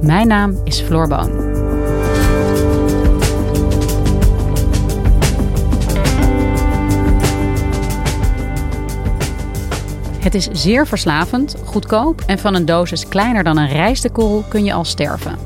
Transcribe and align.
Mijn 0.00 0.26
naam 0.26 0.60
is 0.64 0.80
Floor 0.80 1.08
Boon. 1.08 1.56
Het 10.20 10.34
is 10.34 10.48
zeer 10.52 10.86
verslavend, 10.86 11.56
goedkoop 11.64 12.20
en 12.26 12.38
van 12.38 12.54
een 12.54 12.64
dosis 12.64 13.08
kleiner 13.08 13.44
dan 13.44 13.58
een 13.58 13.68
rijstekorrel 13.68 14.44
kun 14.48 14.64
je 14.64 14.72
al 14.72 14.84
sterven. 14.84 15.38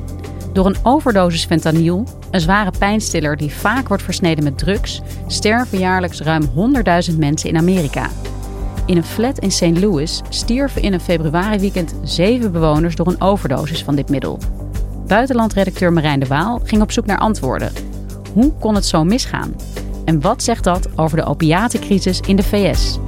Door 0.52 0.66
een 0.66 0.76
overdosis 0.82 1.44
fentanyl, 1.44 2.04
een 2.30 2.40
zware 2.40 2.72
pijnstiller 2.78 3.36
die 3.36 3.52
vaak 3.52 3.88
wordt 3.88 4.02
versneden 4.02 4.44
met 4.44 4.58
drugs, 4.58 5.02
sterven 5.26 5.78
jaarlijks 5.78 6.20
ruim 6.20 6.42
100.000 7.10 7.18
mensen 7.18 7.48
in 7.48 7.56
Amerika. 7.56 8.08
In 8.92 8.98
een 8.98 9.04
flat 9.04 9.38
in 9.38 9.50
St. 9.50 9.78
Louis 9.80 10.22
stierven 10.28 10.82
in 10.82 10.92
een 10.92 11.00
februariweekend 11.00 11.94
zeven 12.02 12.52
bewoners 12.52 12.96
door 12.96 13.06
een 13.06 13.20
overdosis 13.20 13.82
van 13.82 13.94
dit 13.94 14.08
middel. 14.08 14.38
Buitenlandredacteur 15.06 15.92
Marijn 15.92 16.20
de 16.20 16.26
Waal 16.26 16.60
ging 16.64 16.82
op 16.82 16.92
zoek 16.92 17.06
naar 17.06 17.18
antwoorden. 17.18 17.72
Hoe 18.32 18.52
kon 18.52 18.74
het 18.74 18.86
zo 18.86 19.04
misgaan? 19.04 19.54
En 20.04 20.20
wat 20.20 20.42
zegt 20.42 20.64
dat 20.64 20.88
over 20.98 21.16
de 21.16 21.24
opiatencrisis 21.24 22.20
in 22.20 22.36
de 22.36 22.42
VS? 22.42 22.98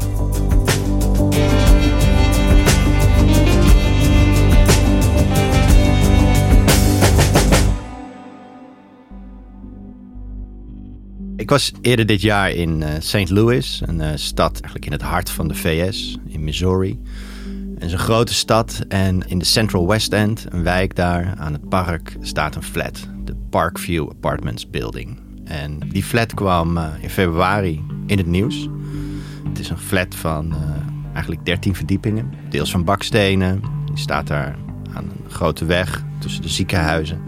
Ik 11.45 11.50
was 11.50 11.73
eerder 11.81 12.06
dit 12.06 12.20
jaar 12.20 12.50
in 12.50 12.81
uh, 12.81 12.89
St. 12.98 13.31
Louis, 13.31 13.83
een 13.87 14.00
uh, 14.00 14.09
stad 14.14 14.53
eigenlijk 14.53 14.87
in 14.87 14.92
het 14.92 15.03
hart 15.03 15.31
van 15.31 15.48
de 15.48 15.55
VS, 15.55 16.19
in 16.27 16.45
Missouri. 16.45 17.01
Het 17.75 17.84
is 17.84 17.92
een 17.92 17.98
grote 17.98 18.34
stad 18.34 18.84
en 18.89 19.28
in 19.28 19.39
de 19.39 19.45
Central 19.45 19.86
West 19.86 20.12
End, 20.12 20.47
een 20.48 20.62
wijk 20.62 20.97
daar 20.97 21.34
aan 21.36 21.53
het 21.53 21.69
park, 21.69 22.17
staat 22.20 22.55
een 22.55 22.62
flat. 22.62 23.09
De 23.25 23.34
Parkview 23.51 24.11
Apartments 24.11 24.70
Building. 24.70 25.20
En 25.45 25.78
die 25.86 26.05
flat 26.05 26.34
kwam 26.34 26.77
uh, 26.77 26.89
in 27.01 27.11
februari 27.11 27.83
in 28.06 28.19
het 28.19 28.27
nieuws. 28.27 28.69
Het 29.48 29.58
is 29.58 29.69
een 29.69 29.79
flat 29.79 30.14
van 30.14 30.55
eigenlijk 31.13 31.45
13 31.45 31.74
verdiepingen, 31.74 32.33
deels 32.48 32.70
van 32.70 32.85
bakstenen. 32.85 33.63
Die 33.85 33.98
staat 33.98 34.27
daar 34.27 34.57
aan 34.95 35.05
een 35.05 35.30
grote 35.30 35.64
weg 35.64 36.05
tussen 36.19 36.42
de 36.42 36.48
ziekenhuizen. 36.48 37.23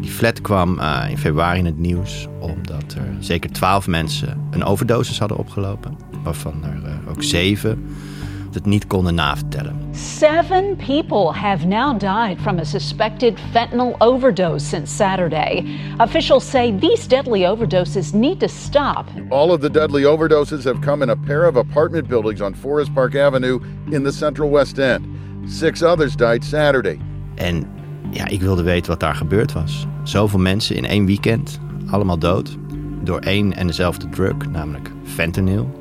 Die 0.00 0.10
flat 0.10 0.40
kwam 0.40 0.78
uh, 0.78 1.06
in 1.10 1.18
februari 1.18 1.58
in 1.58 1.64
het 1.64 1.78
nieuws 1.78 2.28
omdat 2.38 2.94
er 2.96 3.16
zeker 3.18 3.52
twaalf 3.52 3.86
mensen 3.86 4.48
een 4.50 4.64
overdosis 4.64 5.18
hadden 5.18 5.38
opgelopen. 5.38 5.96
Waarvan 6.22 6.64
er 6.64 6.80
uh, 6.84 7.10
ook 7.10 7.22
zeven 7.22 7.84
het 8.54 8.66
niet 8.66 8.86
konden 8.86 9.14
navertellen. 9.14 9.76
Seven 9.92 10.76
people 10.76 11.32
have 11.32 11.66
now 11.66 11.98
died 11.98 12.40
from 12.40 12.58
a 12.58 12.64
suspected 12.64 13.40
fentanyl 13.52 13.94
overdose 13.98 14.66
since 14.66 14.94
Saturday. 14.94 15.64
Officials 15.98 16.50
say 16.50 16.78
these 16.78 17.08
deadly 17.08 17.40
overdoses 17.40 18.12
need 18.12 18.40
to 18.40 18.48
stop. 18.48 19.06
All 19.28 19.50
of 19.50 19.60
the 19.60 19.70
deadly 19.70 20.02
overdoses 20.02 20.64
have 20.64 20.80
come 20.80 21.02
in 21.02 21.10
a 21.10 21.16
pair 21.16 21.44
of 21.48 21.56
apartment 21.56 22.08
buildings 22.08 22.40
on 22.40 22.54
Forest 22.54 22.94
Park 22.94 23.14
Avenue 23.14 23.60
in 23.90 24.04
the 24.04 24.12
Central 24.12 24.50
West 24.50 24.78
End. 24.78 25.04
Six 25.46 25.82
others 25.82 26.16
died 26.16 26.44
Saturday. 26.44 26.98
En 27.34 27.79
ja, 28.10 28.26
ik 28.26 28.40
wilde 28.40 28.62
weten 28.62 28.90
wat 28.90 29.00
daar 29.00 29.14
gebeurd 29.14 29.52
was. 29.52 29.86
Zoveel 30.04 30.38
mensen 30.38 30.76
in 30.76 30.84
één 30.84 31.06
weekend, 31.06 31.60
allemaal 31.90 32.18
dood. 32.18 32.56
Door 33.04 33.18
één 33.18 33.56
en 33.56 33.66
dezelfde 33.66 34.08
drug, 34.08 34.50
namelijk 34.50 34.90
fentanyl. 35.04 35.78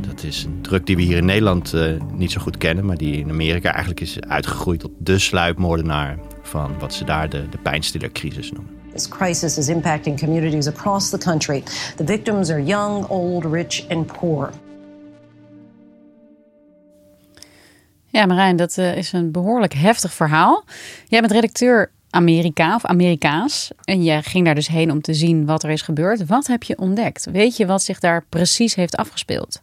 Dat 0.00 0.22
is 0.22 0.44
een 0.44 0.62
drug 0.62 0.82
die 0.82 0.96
we 0.96 1.02
hier 1.02 1.16
in 1.16 1.24
Nederland 1.24 1.74
uh, 1.74 2.00
niet 2.12 2.32
zo 2.32 2.40
goed 2.40 2.56
kennen, 2.56 2.84
maar 2.84 2.96
die 2.96 3.18
in 3.18 3.30
Amerika 3.30 3.70
eigenlijk 3.70 4.00
is 4.00 4.20
uitgegroeid 4.20 4.80
tot 4.80 4.90
de 4.98 5.18
sluipmoordenaar 5.18 6.18
van 6.42 6.78
wat 6.78 6.94
ze 6.94 7.04
daar 7.04 7.28
de, 7.28 7.48
de 7.48 7.58
pijnstillercrisis 7.58 8.52
noemen. 8.52 8.74
This 8.92 9.08
crisis 9.08 9.58
is 9.58 9.68
impacting 9.68 10.18
communities 10.18 10.66
across 10.66 11.10
the 11.10 11.18
country. 11.18 11.62
The 11.96 12.04
victims 12.04 12.50
are 12.50 12.64
young, 12.64 13.06
old, 13.08 13.44
rich 13.44 13.84
and 13.88 14.06
poor. 14.06 14.50
Ja, 18.16 18.26
Marijn, 18.26 18.56
dat 18.56 18.76
uh, 18.78 18.96
is 18.96 19.12
een 19.12 19.30
behoorlijk 19.32 19.74
heftig 19.74 20.12
verhaal. 20.12 20.64
Jij 21.08 21.20
bent 21.20 21.32
redacteur 21.32 21.90
Amerika 22.10 22.74
of 22.74 22.84
Amerikaans. 22.84 23.70
En 23.84 24.02
je 24.02 24.22
ging 24.22 24.44
daar 24.44 24.54
dus 24.54 24.68
heen 24.68 24.90
om 24.90 25.00
te 25.00 25.14
zien 25.14 25.46
wat 25.46 25.62
er 25.62 25.70
is 25.70 25.82
gebeurd. 25.82 26.26
Wat 26.26 26.46
heb 26.46 26.62
je 26.62 26.78
ontdekt? 26.78 27.28
Weet 27.32 27.56
je 27.56 27.66
wat 27.66 27.82
zich 27.82 28.00
daar 28.00 28.24
precies 28.28 28.74
heeft 28.74 28.96
afgespeeld? 28.96 29.60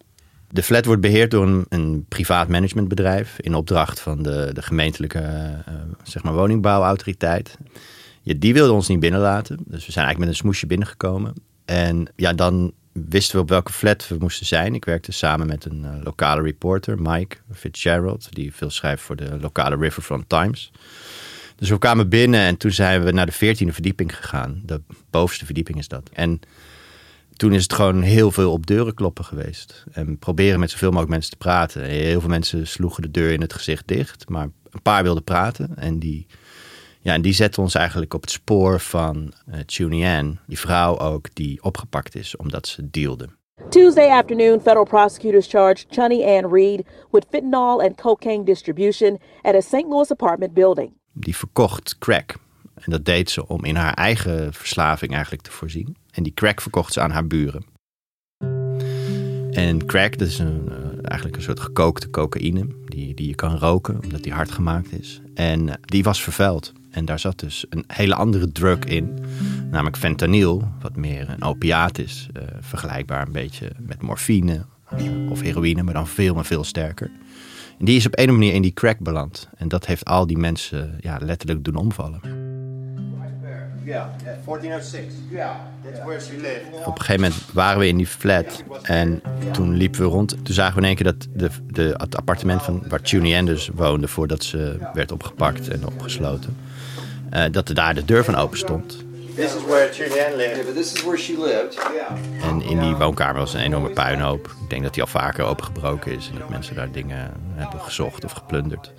De 0.50 0.64
flat 0.64 0.86
wordt 0.86 1.02
beheerd 1.02 1.32
door 1.32 1.48
een, 1.48 1.66
een 1.70 2.06
privaat 2.10 2.48
managementbedrijf 2.48 3.40
in 3.40 3.56
opdracht 3.56 4.00
van 4.00 4.24
de, 4.24 4.50
de 4.54 4.62
gemeentelijke 4.62 5.20
uh, 5.20 5.76
zeg 6.04 6.24
maar 6.24 6.34
woningbouwautoriteit. 6.34 7.58
Die 8.24 8.54
wilde 8.54 8.74
ons 8.74 8.88
niet 8.88 9.00
binnenlaten. 9.00 9.58
Dus 9.66 9.86
we 9.86 9.92
zijn 9.92 10.06
eigenlijk 10.06 10.20
met 10.20 10.28
een 10.28 10.36
smoesje 10.36 10.68
binnengekomen. 10.68 11.34
En 11.66 12.08
ja, 12.16 12.34
dan 12.34 12.74
wisten 12.94 13.36
we 13.36 13.42
op 13.42 13.50
welke 13.50 13.74
flat 13.74 14.08
we 14.08 14.16
moesten 14.20 14.46
zijn. 14.46 14.76
Ik 14.76 14.86
werkte 14.86 15.12
samen 15.12 15.48
met 15.48 15.66
een 15.66 15.84
uh, 15.84 16.04
lokale 16.04 16.42
reporter, 16.42 17.02
Mike 17.02 17.38
Fitzgerald, 17.54 18.28
die 18.36 18.54
veel 18.54 18.70
schrijft 18.70 19.04
voor 19.04 19.16
de 19.16 19.38
lokale 19.42 19.76
Riverfront 19.76 20.30
Times. 20.30 20.72
Dus 21.56 21.70
we 21.70 21.78
kwamen 21.78 22.10
binnen 22.10 22.40
en 22.40 22.58
toen 22.58 22.72
zijn 22.72 23.04
we 23.04 23.12
naar 23.12 23.26
de 23.26 23.32
veertiende 23.32 23.74
verdieping 23.74 24.16
gegaan. 24.16 24.62
De 24.66 24.82
bovenste 25.10 25.46
verdieping 25.46 25.78
is 25.78 25.88
dat. 25.88 26.10
En 26.14 26.40
toen 27.36 27.54
is 27.54 27.64
het 27.64 27.74
gewoon 27.74 28.02
heel 28.02 28.32
veel 28.32 28.52
op 28.52 28.66
deuren 28.66 28.94
kloppen 28.94 29.26
geweest. 29.26 29.84
En 29.92 30.18
proberen 30.18 30.60
met 30.60 30.72
zoveel 30.72 30.90
mogelijk 30.90 31.12
mensen 31.12 31.32
te 31.32 31.38
praten. 31.38 31.84
Heel 31.84 32.20
veel 32.20 32.30
mensen 32.30 32.68
sloegen 32.68 33.02
de 33.02 33.12
deur 33.12 33.32
in 33.32 33.42
het 33.42 33.54
gezicht 33.54 33.88
dicht. 33.88 34.30
Maar 34.30 34.50
een 34.72 34.82
paar 34.82 35.04
wilden 35.04 35.24
praten. 35.24 35.78
En 35.78 36.00
die, 36.00 36.26
ja, 37.04 37.14
en 37.14 37.22
die 37.22 37.34
zetten 37.34 37.62
ons 37.62 37.76
eigenlijk 37.76 38.14
op 38.14 38.22
het 38.22 38.32
spoor 38.32 38.80
van 38.80 39.34
uh, 39.50 39.56
Chuny 39.66 40.06
Ann. 40.06 40.40
Die 40.48 40.60
vrouw 40.60 41.00
ook 41.00 41.36
die 41.36 41.64
opgepakt 41.64 42.16
is 42.16 42.36
omdat 42.36 42.68
ze 42.68 42.90
dealde. 42.90 43.30
Tuesday 43.70 44.10
afternoon, 44.10 44.60
federal 44.60 44.86
prosecutors 44.86 45.48
charged 45.48 45.86
Chunny 45.90 46.24
Ann 46.24 46.54
Reed 46.54 46.86
with 47.12 47.26
fentanyl 47.30 47.82
and 47.82 47.96
cocaine 47.96 48.44
distribution 48.44 49.20
at 49.42 49.56
a 49.56 49.62
St. 49.62 49.86
Louis 49.88 50.12
apartment 50.12 50.54
building 50.54 50.92
die 51.14 51.36
verkocht 51.36 51.98
crack. 51.98 52.36
En 52.74 52.92
dat 52.92 53.06
deed 53.06 53.30
ze 53.30 53.48
om 53.48 53.66
in 53.66 53.76
haar 53.76 53.94
eigen 53.94 54.54
verslaving 54.54 55.12
eigenlijk 55.12 55.44
te 55.44 55.52
voorzien. 55.52 55.96
En 56.12 56.24
die 56.24 56.34
crack 56.34 56.62
verkocht 56.62 56.94
ze 56.94 57.02
aan 57.02 57.12
haar 57.12 57.28
buren. 57.28 57.66
En 59.52 59.86
crack, 59.86 60.18
dat 60.18 60.28
is 60.28 60.40
een, 60.40 60.66
uh, 60.68 60.76
eigenlijk 61.02 61.36
een 61.36 61.42
soort 61.42 61.60
gekookte 61.60 62.10
cocaïne. 62.10 62.68
Die, 62.86 63.14
die 63.14 63.28
je 63.28 63.36
kan 63.36 63.58
roken, 63.58 64.00
omdat 64.04 64.24
die 64.24 64.34
hard 64.34 64.52
gemaakt 64.52 65.00
is. 65.00 65.22
En 65.34 65.68
uh, 65.68 65.74
die 65.82 66.04
was 66.04 66.24
vervuild. 66.24 66.74
En 66.94 67.06
daar 67.06 67.20
zat 67.20 67.40
dus 67.40 67.66
een 67.70 67.84
hele 67.88 68.16
andere 68.16 68.52
drug 68.52 68.80
in. 68.80 69.20
Namelijk 69.72 69.98
fentanyl, 69.98 70.68
wat 70.82 70.96
meer 70.96 71.30
een 71.30 71.44
opiaat 71.44 71.98
is. 71.98 72.28
Uh, 72.38 72.44
vergelijkbaar 72.60 73.26
een 73.26 73.32
beetje 73.32 73.72
met 73.80 74.02
morfine 74.02 74.66
of 75.30 75.42
heroïne, 75.42 75.84
maar 75.84 75.94
dan 75.94 76.08
veel 76.08 76.38
en 76.38 76.46
veel 76.46 76.64
sterker. 76.64 77.12
En 77.80 77.86
die 77.86 77.98
is 77.98 78.06
op 78.06 78.20
een 78.20 78.32
manier 78.32 78.54
in 78.54 78.62
die 78.62 78.74
crack 78.74 79.00
beland. 79.00 79.50
En 79.58 79.68
dat 79.68 79.86
heeft 79.86 80.06
al 80.06 80.28
die 80.28 80.38
mensen 80.38 80.98
ja, 81.02 81.18
letterlijk 81.22 81.64
doen 81.64 81.76
omvallen. 81.76 82.22
Yeah, 83.86 84.08
1406. 84.46 85.14
Yeah, 85.30 85.56
that's 85.84 86.00
where 86.00 86.20
she 86.20 86.32
lived. 86.42 86.86
Op 86.86 86.96
een 86.96 87.02
gegeven 87.02 87.22
moment 87.22 87.52
waren 87.54 87.80
we 87.80 87.88
in 87.88 87.98
die 87.98 88.08
flat 88.08 88.64
en 88.82 89.22
toen 89.52 89.74
liepen 89.74 90.00
we 90.00 90.06
rond. 90.06 90.30
Toen 90.30 90.54
zagen 90.54 90.74
we 90.74 90.82
in 90.82 90.88
één 90.88 90.96
keer 90.96 91.06
dat 91.06 91.28
de, 91.34 91.50
de, 91.72 91.94
het 91.98 92.18
appartement 92.18 92.62
van 92.62 92.84
waar 92.88 93.02
Tunie 93.02 93.44
dus 93.44 93.70
woonde 93.74 94.08
voordat 94.08 94.44
ze 94.44 94.78
werd 94.94 95.12
opgepakt 95.12 95.68
en 95.68 95.86
opgesloten. 95.86 96.56
Uh, 97.34 97.44
dat 97.52 97.70
er 97.70 97.76
daar 97.76 97.96
de 97.96 98.06
deur 98.06 98.24
van 98.24 98.36
open 98.36 98.58
stond. 98.58 99.04
This 99.36 99.56
is 99.56 99.64
where 99.66 99.94
Julianne 99.94 100.36
lived. 100.36 100.56
Yeah, 100.56 100.66
but 100.66 100.76
this 100.76 100.94
is 100.94 101.04
where 101.04 101.18
she 101.18 101.34
lived. 101.38 101.74
Yeah. 101.74 102.50
En 102.50 102.62
in 102.62 102.80
die 102.80 102.96
woonkamer 102.96 103.42
was 103.42 103.54
een 103.54 103.60
enorme 103.60 103.90
puinhoop. 103.90 104.46
Ik 104.46 104.70
denk 104.70 104.84
dat 104.84 104.94
die 104.94 105.04
al 105.04 105.10
vaker 105.10 105.46
opengebroken 105.46 106.16
is 106.16 106.30
en 106.34 106.40
dat 106.40 106.50
mensen 106.50 106.76
daar 106.76 106.92
dingen 106.92 107.32
hebben 107.56 107.80
gezocht 107.80 108.24
of 108.24 108.32
geplunderd. 108.32 108.92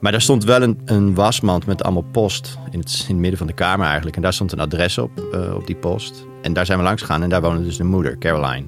Maar 0.00 0.12
daar 0.12 0.20
stond 0.20 0.44
wel 0.44 0.62
een, 0.62 0.80
een 0.84 1.14
wasmand 1.14 1.66
met 1.66 1.82
allemaal 1.82 2.04
post 2.12 2.58
in 2.70 2.78
het, 2.78 3.04
in 3.08 3.14
het 3.14 3.16
midden 3.16 3.38
van 3.38 3.46
de 3.46 3.52
kamer 3.52 3.86
eigenlijk. 3.86 4.16
En 4.16 4.22
daar 4.22 4.32
stond 4.32 4.52
een 4.52 4.60
adres 4.60 4.98
op, 4.98 5.10
uh, 5.32 5.54
op 5.54 5.66
die 5.66 5.76
post. 5.76 6.24
En 6.42 6.52
daar 6.52 6.66
zijn 6.66 6.78
we 6.78 6.84
langs 6.84 7.02
gegaan 7.02 7.22
en 7.22 7.28
daar 7.28 7.40
woonde 7.40 7.64
dus 7.64 7.76
de 7.76 7.84
moeder, 7.84 8.18
Caroline. 8.18 8.66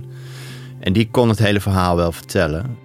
En 0.81 0.93
die 0.93 1.09
kon 1.11 1.29
het 1.29 1.39
hele 1.39 1.61
verhaal 1.61 1.97
wel 1.97 2.13
vertellen. 2.13 2.79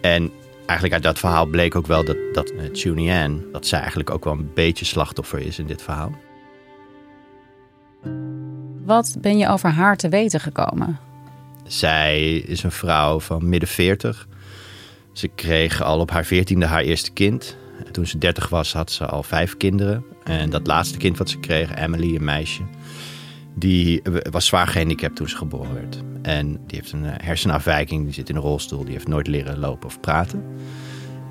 En 0.00 0.30
eigenlijk 0.66 0.92
uit 0.92 1.02
dat 1.02 1.18
verhaal 1.18 1.46
bleek 1.46 1.74
ook 1.74 1.86
wel 1.86 2.04
dat, 2.04 2.16
dat 2.32 2.52
uh, 2.84 3.22
Ann, 3.22 3.44
dat 3.52 3.66
zij 3.66 3.78
eigenlijk 3.78 4.10
ook 4.10 4.24
wel 4.24 4.32
een 4.32 4.50
beetje 4.54 4.84
slachtoffer 4.84 5.38
is 5.38 5.58
in 5.58 5.66
dit 5.66 5.82
verhaal. 5.82 6.12
Wat 8.84 9.16
ben 9.20 9.38
je 9.38 9.48
over 9.48 9.70
haar 9.70 9.96
te 9.96 10.08
weten 10.08 10.40
gekomen? 10.40 10.98
Zij 11.66 12.36
is 12.36 12.62
een 12.62 12.72
vrouw 12.72 13.20
van 13.20 13.48
midden 13.48 13.68
40. 13.68 14.26
Ze 15.12 15.28
kreeg 15.28 15.82
al 15.82 16.00
op 16.00 16.10
haar 16.10 16.24
veertiende 16.24 16.66
haar 16.66 16.82
eerste 16.82 17.10
kind. 17.10 17.56
En 17.86 17.92
toen 17.92 18.06
ze 18.06 18.18
30 18.18 18.48
was, 18.48 18.72
had 18.72 18.90
ze 18.90 19.06
al 19.06 19.22
vijf 19.22 19.56
kinderen. 19.56 20.04
En 20.24 20.50
dat 20.50 20.66
laatste 20.66 20.98
kind 20.98 21.18
wat 21.18 21.30
ze 21.30 21.38
kreeg, 21.38 21.74
Emily, 21.74 22.14
een 22.14 22.24
meisje, 22.24 22.62
die 23.54 24.02
was 24.30 24.46
zwaar 24.46 24.66
gehandicapt 24.66 25.16
toen 25.16 25.28
ze 25.28 25.36
geboren 25.36 25.74
werd. 25.74 26.02
En 26.22 26.52
die 26.66 26.78
heeft 26.78 26.92
een 26.92 27.04
hersenafwijking, 27.04 28.04
die 28.04 28.12
zit 28.12 28.28
in 28.28 28.36
een 28.36 28.42
rolstoel, 28.42 28.84
die 28.84 28.92
heeft 28.92 29.08
nooit 29.08 29.26
leren 29.26 29.58
lopen 29.58 29.86
of 29.86 30.00
praten. 30.00 30.44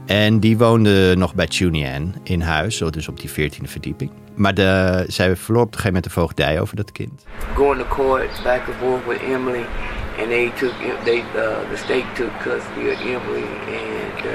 En 0.05 0.39
die 0.39 0.57
woonde 0.57 1.15
nog 1.15 1.35
bij 1.35 1.47
Tunian 1.47 2.13
in 2.23 2.41
huis, 2.41 2.77
dus 2.77 3.07
op 3.07 3.19
die 3.19 3.29
14e 3.29 3.63
verdieping. 3.63 4.11
Maar 4.35 4.53
de, 4.53 5.03
zij 5.07 5.35
verloor 5.35 5.61
op 5.61 5.67
een 5.67 5.73
gegeven 5.73 5.93
moment 5.93 6.13
de 6.13 6.19
voogdij 6.19 6.61
over 6.61 6.75
dat 6.75 6.91
kind. 6.91 7.25
Going 7.55 7.81
to 7.81 7.87
court 7.87 8.41
back 8.43 8.61
and 8.67 8.75
forth 8.79 9.05
with 9.07 9.19
Emily. 9.21 9.65
And 10.19 10.29
they 10.29 10.51
took, 10.59 10.73
they, 11.03 11.17
uh, 11.17 11.69
the 11.69 11.77
state 11.77 12.05
took 12.15 12.31
custody 12.41 12.89
of 12.89 12.99
Emily. 12.99 13.45
And 13.67 14.25
uh, 14.25 14.31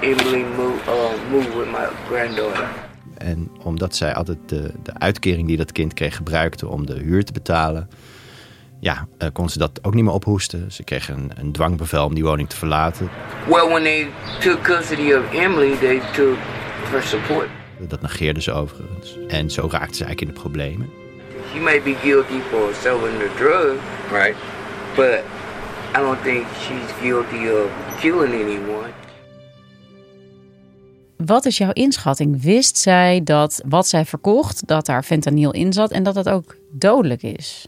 Emily 0.00 0.44
moved, 0.56 0.88
uh, 0.88 1.30
moved 1.30 1.54
with 1.54 1.70
my 1.70 1.88
granddaughter. 2.08 2.89
En 3.20 3.50
omdat 3.62 3.96
zij 3.96 4.14
altijd 4.14 4.38
de, 4.46 4.72
de 4.82 4.94
uitkering 4.98 5.46
die 5.46 5.56
dat 5.56 5.72
kind 5.72 5.94
kreeg 5.94 6.16
gebruikte 6.16 6.68
om 6.68 6.86
de 6.86 6.94
huur 6.94 7.24
te 7.24 7.32
betalen, 7.32 7.88
ja, 8.80 9.06
uh, 9.18 9.28
kon 9.32 9.48
ze 9.48 9.58
dat 9.58 9.78
ook 9.82 9.94
niet 9.94 10.04
meer 10.04 10.12
ophoesten. 10.12 10.72
Ze 10.72 10.82
kreeg 10.82 11.08
een, 11.08 11.30
een 11.34 11.52
dwangbevel 11.52 12.04
om 12.04 12.14
die 12.14 12.24
woning 12.24 12.48
te 12.48 12.56
verlaten. 12.56 13.10
Well, 13.48 13.68
when 13.68 13.82
they 13.82 14.08
took 14.40 14.62
custody 14.62 15.12
of 15.12 15.32
Emily, 15.32 15.76
they 15.76 16.00
took 16.12 16.36
her 16.90 17.02
support. 17.02 17.48
Dat 17.78 18.00
negeerde 18.02 18.42
ze 18.42 18.52
overigens. 18.52 19.16
En 19.28 19.50
zo 19.50 19.68
raakte 19.70 19.96
ze 19.96 20.04
eigenlijk 20.04 20.20
in 20.20 20.26
de 20.26 20.40
problemen. 20.40 20.90
She 21.52 21.60
may 21.60 21.82
be 21.82 21.94
guilty 22.02 22.40
for 22.50 22.74
selling 22.82 23.18
the 23.18 23.30
drug, 23.36 23.76
right? 24.12 24.36
But 24.94 25.22
I 25.96 26.00
don't 26.00 26.22
think 26.22 26.46
she's 26.60 26.92
guilty 27.02 27.48
of 27.48 27.70
killing 28.00 28.34
anyone. 28.34 28.92
Wat 31.24 31.46
is 31.46 31.58
jouw 31.58 31.72
inschatting? 31.72 32.42
Wist 32.42 32.76
zij 32.76 33.20
dat 33.24 33.62
wat 33.66 33.88
zij 33.88 34.04
verkocht, 34.04 34.66
dat 34.66 34.86
daar 34.86 35.02
fentanyl 35.02 35.50
in 35.50 35.72
zat 35.72 35.90
en 35.90 36.02
dat 36.02 36.14
het 36.14 36.28
ook 36.28 36.56
dodelijk 36.70 37.22
is? 37.22 37.66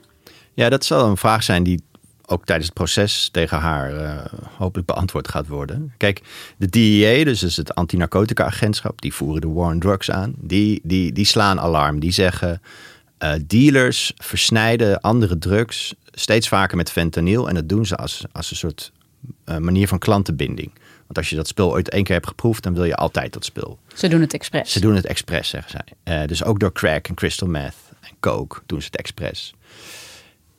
Ja, 0.54 0.68
dat 0.68 0.84
zal 0.84 1.08
een 1.08 1.16
vraag 1.16 1.42
zijn 1.42 1.62
die 1.62 1.82
ook 2.26 2.44
tijdens 2.44 2.66
het 2.66 2.78
proces 2.78 3.28
tegen 3.32 3.58
haar 3.58 3.94
uh, 3.94 4.24
hopelijk 4.56 4.86
beantwoord 4.86 5.28
gaat 5.28 5.46
worden. 5.46 5.94
Kijk, 5.96 6.22
de 6.56 6.68
DEA, 6.68 7.24
dus, 7.24 7.40
dus 7.40 7.56
het 7.56 7.74
antinarcotica-agentschap, 7.74 9.00
die 9.00 9.14
voeren 9.14 9.40
de 9.40 9.48
war 9.48 9.72
on 9.72 9.78
drugs 9.78 10.10
aan. 10.10 10.34
Die, 10.36 10.80
die, 10.82 11.12
die 11.12 11.24
slaan 11.24 11.60
alarm. 11.60 12.00
Die 12.00 12.12
zeggen, 12.12 12.62
uh, 13.18 13.32
dealers 13.46 14.12
versnijden 14.16 15.00
andere 15.00 15.38
drugs 15.38 15.94
steeds 16.04 16.48
vaker 16.48 16.76
met 16.76 16.90
fentanyl. 16.90 17.48
En 17.48 17.54
dat 17.54 17.68
doen 17.68 17.86
ze 17.86 17.96
als, 17.96 18.24
als 18.32 18.50
een 18.50 18.56
soort 18.56 18.92
uh, 19.46 19.56
manier 19.56 19.88
van 19.88 19.98
klantenbinding. 19.98 20.72
Want 21.12 21.24
als 21.24 21.34
je 21.34 21.42
dat 21.42 21.48
spul 21.48 21.70
ooit 21.70 21.88
één 21.88 22.04
keer 22.04 22.14
hebt 22.14 22.28
geproefd, 22.28 22.62
dan 22.62 22.74
wil 22.74 22.84
je 22.84 22.94
altijd 22.94 23.32
dat 23.32 23.44
spul. 23.44 23.78
Ze 23.94 24.08
doen 24.08 24.20
het 24.20 24.34
expres. 24.34 24.72
Ze 24.72 24.80
doen 24.80 24.94
het 24.94 25.06
expres, 25.06 25.48
zeggen 25.48 25.84
zij. 26.04 26.26
dus 26.26 26.44
ook 26.44 26.60
door 26.60 26.72
crack 26.72 27.08
en 27.08 27.14
crystal 27.14 27.48
meth 27.48 27.74
en 28.00 28.10
coke 28.20 28.60
doen 28.66 28.80
ze 28.80 28.86
het 28.86 28.96
expres. 28.96 29.54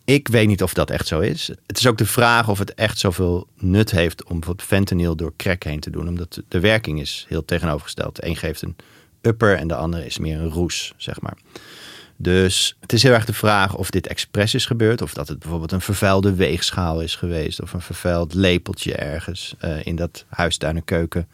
Ik 0.05 0.27
weet 0.27 0.47
niet 0.47 0.63
of 0.63 0.73
dat 0.73 0.89
echt 0.89 1.07
zo 1.07 1.19
is. 1.19 1.47
Het 1.67 1.77
is 1.77 1.87
ook 1.87 1.97
de 1.97 2.05
vraag 2.05 2.49
of 2.49 2.59
het 2.59 2.73
echt 2.73 2.99
zoveel 2.99 3.47
nut 3.57 3.91
heeft 3.91 4.23
om 4.23 4.39
bijvoorbeeld 4.39 4.67
fentanyl 4.67 5.15
door 5.15 5.33
crack 5.37 5.63
heen 5.63 5.79
te 5.79 5.89
doen. 5.89 6.07
Omdat 6.07 6.41
de 6.47 6.59
werking 6.59 6.99
is 6.99 7.25
heel 7.29 7.45
tegenovergesteld. 7.45 8.15
De 8.15 8.27
een 8.27 8.35
geeft 8.35 8.61
een 8.61 8.75
upper 9.21 9.57
en 9.57 9.67
de 9.67 9.75
andere 9.75 10.05
is 10.05 10.17
meer 10.17 10.39
een 10.39 10.49
roes, 10.49 10.93
zeg 10.97 11.21
maar. 11.21 11.37
Dus 12.17 12.77
het 12.79 12.93
is 12.93 13.03
heel 13.03 13.13
erg 13.13 13.25
de 13.25 13.33
vraag 13.33 13.75
of 13.75 13.89
dit 13.89 14.07
expres 14.07 14.53
is 14.53 14.65
gebeurd. 14.65 15.01
Of 15.01 15.13
dat 15.13 15.27
het 15.27 15.39
bijvoorbeeld 15.39 15.71
een 15.71 15.81
vervuilde 15.81 16.35
weegschaal 16.35 17.01
is 17.01 17.15
geweest. 17.15 17.61
Of 17.61 17.73
een 17.73 17.81
vervuild 17.81 18.33
lepeltje 18.33 18.95
ergens 18.95 19.55
uh, 19.61 19.85
in 19.85 19.95
dat 19.95 20.25
huistuin 20.29 20.75
en 20.75 20.83
keuken 20.83 21.27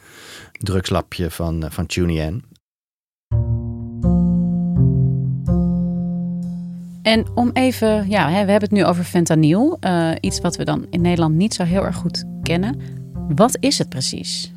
drugslapje 0.52 1.32
van, 1.32 1.64
uh, 1.64 1.70
van 1.70 1.86
Tunian. 1.86 2.44
En 7.02 7.26
om 7.36 7.50
even, 7.54 8.10
ja, 8.10 8.26
we 8.28 8.34
hebben 8.34 8.62
het 8.62 8.72
nu 8.72 8.86
over 8.86 9.04
fentanyl. 9.04 9.78
Uh, 9.82 10.12
iets 10.20 10.40
wat 10.40 10.56
we 10.56 10.64
dan 10.64 10.86
in 10.90 11.02
Nederland 11.02 11.36
niet 11.36 11.54
zo 11.54 11.64
heel 11.64 11.86
erg 11.86 11.96
goed 11.96 12.24
kennen. 12.44 12.82
Wat 13.36 13.58
is 13.60 13.78
het 13.78 13.90
precies? 13.90 14.52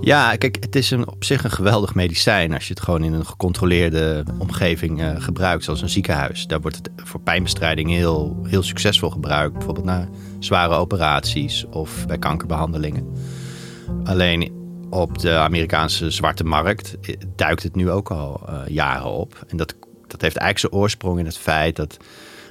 Ja, 0.00 0.36
kijk, 0.36 0.56
het 0.60 0.76
is 0.76 0.90
een, 0.90 1.08
op 1.08 1.24
zich 1.24 1.44
een 1.44 1.50
geweldig 1.50 1.94
medicijn 1.94 2.54
als 2.54 2.66
je 2.66 2.74
het 2.74 2.82
gewoon 2.82 3.04
in 3.04 3.12
een 3.12 3.26
gecontroleerde 3.26 4.24
omgeving 4.38 5.00
uh, 5.00 5.20
gebruikt, 5.20 5.64
zoals 5.64 5.82
een 5.82 5.88
ziekenhuis. 5.88 6.46
Daar 6.46 6.60
wordt 6.60 6.76
het 6.76 6.90
voor 6.96 7.20
pijnbestrijding 7.20 7.90
heel, 7.90 8.40
heel 8.42 8.62
succesvol 8.62 9.10
gebruikt, 9.10 9.52
bijvoorbeeld 9.52 9.86
na 9.86 10.08
zware 10.38 10.74
operaties 10.74 11.66
of 11.70 12.06
bij 12.06 12.18
kankerbehandelingen. 12.18 13.06
Alleen 14.04 14.52
op 14.90 15.18
de 15.18 15.34
Amerikaanse 15.34 16.10
zwarte 16.10 16.44
markt 16.44 16.96
duikt 17.36 17.62
het 17.62 17.74
nu 17.74 17.90
ook 17.90 18.10
al 18.10 18.40
uh, 18.48 18.60
jaren 18.66 19.10
op. 19.10 19.44
En 19.48 19.56
dat 19.56 19.74
dat 20.08 20.20
heeft 20.20 20.36
eigenlijk 20.36 20.58
zijn 20.58 20.82
oorsprong 20.82 21.18
in 21.18 21.24
het 21.24 21.38
feit 21.38 21.76
dat 21.76 21.96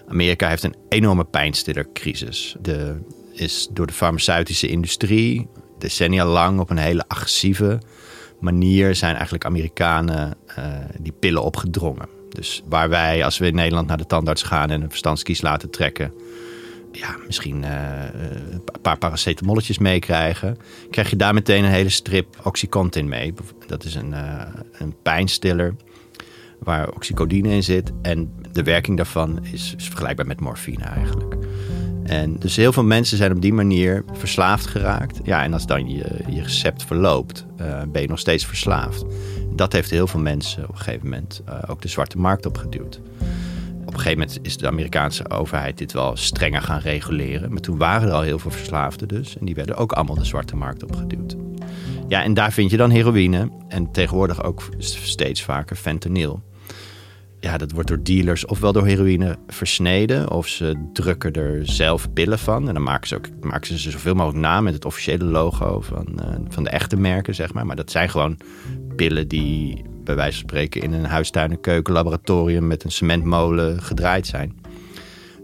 Amerika 0.08 0.50
heeft 0.50 0.64
een 0.64 0.76
enorme 0.90 1.24
pijnstillercrisis. 1.24 2.56
De 2.62 3.00
is 3.32 3.68
door 3.72 3.88
de 3.88 3.94
farmaceutische 3.94 4.68
industrie 4.68 5.48
decennia 5.78 6.26
lang 6.26 6.60
op 6.60 6.70
een 6.70 6.78
hele 6.78 7.08
agressieve 7.08 7.80
manier 8.40 8.96
zijn 8.96 9.14
eigenlijk 9.14 9.46
Amerikanen 9.46 10.36
uh, 10.60 10.66
die 11.00 11.12
pillen 11.12 11.44
opgedrongen. 11.44 12.08
Dus 12.30 12.64
waar 12.70 12.90
wij, 12.90 13.24
als 13.24 13.38
we 13.38 13.48
in 13.48 13.56
Nederland 13.56 13.88
naar 13.88 13.98
de 13.98 14.06
tandarts 14.06 14.44
gaan 14.44 14.70
en 14.70 14.82
een 14.82 14.90
verstandskies 14.90 15.42
laten 15.42 15.70
trekken, 15.70 16.14
ja, 16.92 17.16
misschien 17.26 17.64
uh, 17.64 17.70
een 18.50 18.82
paar 18.82 18.98
paracetamolletjes 18.98 19.78
meekrijgen, 19.78 20.58
krijg 20.90 21.10
je 21.10 21.16
daar 21.16 21.34
meteen 21.34 21.64
een 21.64 21.72
hele 21.72 21.90
strip 21.90 22.40
Oxycontin 22.44 23.08
mee. 23.08 23.34
Dat 23.68 23.84
is 23.84 23.96
een, 23.96 24.12
uh, 24.12 24.42
een 24.72 24.96
pijnstiller 25.02 25.76
waar 26.60 26.90
oxycodine 26.94 27.50
in 27.50 27.64
zit. 27.64 27.92
En 28.02 28.34
de 28.52 28.64
werking 28.64 28.98
daarvan 28.98 29.46
is, 29.46 29.74
vergelijkbaar 29.78 30.28
met 30.28 30.40
morfine 30.40 30.84
eigenlijk. 30.84 31.36
En 32.08 32.36
dus 32.40 32.56
heel 32.56 32.74
veel 32.74 32.84
mensen 32.84 33.18
zijn 33.18 33.32
op 33.32 33.42
die 33.42 33.54
manier 33.54 34.04
verslaafd 34.14 34.66
geraakt. 34.66 35.20
Ja, 35.24 35.44
en 35.44 35.54
als 35.54 35.66
dan 35.66 35.90
je, 35.90 36.04
recept 36.42 36.84
verloopt, 36.84 37.46
uh, 37.62 37.82
ben 37.92 38.02
je 38.02 38.08
nog 38.08 38.20
steeds 38.20 38.46
verslaafd. 38.46 39.06
Dat 39.56 39.74
heeft 39.74 39.90
heel 39.90 40.08
veel 40.08 40.20
mensen 40.20 40.64
op 40.64 40.70
een 40.70 40.78
gegeven 40.78 41.10
moment 41.10 41.42
uh, 41.50 41.56
ook 41.68 41.82
de 41.82 41.88
zwarte 41.88 42.18
markt 42.18 42.46
opgeduwd. 42.46 43.00
Op 43.86 43.94
een 43.94 44.00
gegeven 44.00 44.20
moment 44.20 44.40
is 44.42 44.58
de 44.58 44.68
Amerikaanse 44.68 45.30
overheid 45.30 45.78
dit 45.78 45.94
wel 45.94 46.16
strenger 46.16 46.62
gaan 46.62 46.80
reguleren. 46.80 47.52
Maar 47.52 47.62
toen 47.62 47.78
waren 47.78 48.08
er 48.08 48.14
al 48.14 48.22
heel 48.22 48.40
veel 48.40 48.52
verslaafden 48.52 49.08
dus. 49.08 49.38
En 49.38 49.46
die 49.46 49.56
werden 49.56 49.76
ook 49.76 49.92
allemaal 49.92 50.16
de 50.16 50.26
zwarte 50.26 50.56
markt 50.56 50.84
opgeduwd. 50.84 51.36
Ja, 52.08 52.24
en 52.24 52.34
daar 52.34 52.52
vind 52.52 52.72
je 52.72 52.78
dan 52.78 52.90
heroïne. 52.90 53.52
En 53.68 53.92
tegenwoordig 53.92 54.44
ook 54.44 54.70
steeds 54.80 55.44
vaker 55.44 55.76
fentanyl 55.76 56.42
ja, 57.40 57.58
dat 57.58 57.72
wordt 57.72 57.88
door 57.88 58.04
dealers 58.04 58.46
ofwel 58.46 58.72
door 58.72 58.86
heroïne 58.86 59.38
versneden, 59.48 60.32
of 60.32 60.48
ze 60.48 60.90
drukken 60.94 61.34
er 61.34 61.60
zelf 61.64 62.14
pillen 62.14 62.40
van. 62.40 62.68
En 62.68 62.74
dan 62.74 62.84
maken 62.84 63.08
ze, 63.08 63.16
ook, 63.16 63.28
maken 63.42 63.68
ze 63.68 63.80
ze 63.80 63.92
zoveel 63.92 64.14
mogelijk 64.14 64.40
na 64.40 64.62
met 64.62 64.74
het 64.74 64.86
officiële 64.86 65.24
logo 65.24 65.82
van, 65.82 66.08
uh, 66.22 66.26
van 66.50 66.64
de 66.64 66.70
echte 66.70 66.98
merken, 66.98 67.36
zeg 67.36 67.54
maar. 67.54 67.66
Maar 67.66 67.76
dat 67.76 67.92
zijn 67.92 68.10
gewoon 68.10 68.38
pillen 68.96 69.28
die 69.28 69.86
bij 70.04 70.16
wijze 70.16 70.40
van 70.40 70.50
spreken 70.50 70.82
in 70.82 70.94
een 70.94 71.06
huistuin- 71.06 71.52
en 71.52 71.62
keukenlaboratorium 71.62 72.68
met 72.68 72.84
een 72.84 72.92
cementmolen 72.92 73.82
gedraaid 73.82 74.28
zijn. 74.28 74.60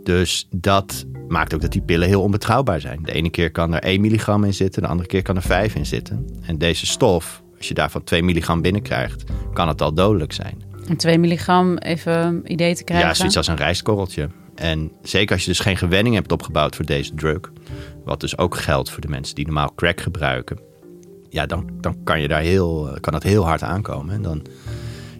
Dus 0.03 0.47
dat 0.51 1.05
maakt 1.27 1.53
ook 1.53 1.61
dat 1.61 1.71
die 1.71 1.81
pillen 1.81 2.07
heel 2.07 2.21
onbetrouwbaar 2.21 2.81
zijn. 2.81 2.99
De 3.03 3.11
ene 3.11 3.29
keer 3.29 3.51
kan 3.51 3.73
er 3.73 3.83
1 3.83 4.01
milligram 4.01 4.43
in 4.43 4.53
zitten, 4.53 4.81
de 4.81 4.87
andere 4.87 5.09
keer 5.09 5.21
kan 5.21 5.35
er 5.35 5.41
5 5.41 5.75
in 5.75 5.85
zitten. 5.85 6.25
En 6.41 6.57
deze 6.57 6.85
stof, 6.85 7.43
als 7.57 7.67
je 7.67 7.73
daarvan 7.73 8.03
2 8.03 8.23
milligram 8.23 8.61
binnenkrijgt, 8.61 9.23
kan 9.53 9.67
het 9.67 9.81
al 9.81 9.93
dodelijk 9.93 10.33
zijn. 10.33 10.62
En 10.87 10.97
2 10.97 11.17
milligram, 11.17 11.77
even 11.77 12.41
idee 12.45 12.75
te 12.75 12.83
krijgen. 12.83 13.07
Ja, 13.07 13.13
zoiets 13.13 13.37
als 13.37 13.47
een 13.47 13.55
rijstkorreltje. 13.55 14.29
En 14.55 14.91
zeker 15.01 15.33
als 15.33 15.43
je 15.43 15.49
dus 15.49 15.59
geen 15.59 15.77
gewenning 15.77 16.15
hebt 16.15 16.31
opgebouwd 16.31 16.75
voor 16.75 16.85
deze 16.85 17.13
drug, 17.15 17.39
wat 18.05 18.19
dus 18.19 18.37
ook 18.37 18.57
geldt 18.57 18.91
voor 18.91 19.01
de 19.01 19.07
mensen 19.07 19.35
die 19.35 19.45
normaal 19.45 19.73
crack 19.75 20.01
gebruiken, 20.01 20.59
ja, 21.29 21.45
dan, 21.45 21.69
dan 21.81 22.03
kan, 22.03 22.21
je 22.21 22.27
daar 22.27 22.41
heel, 22.41 22.97
kan 22.99 23.13
dat 23.13 23.23
heel 23.23 23.45
hard 23.45 23.63
aankomen. 23.63 24.15
En 24.15 24.21
dan, 24.21 24.45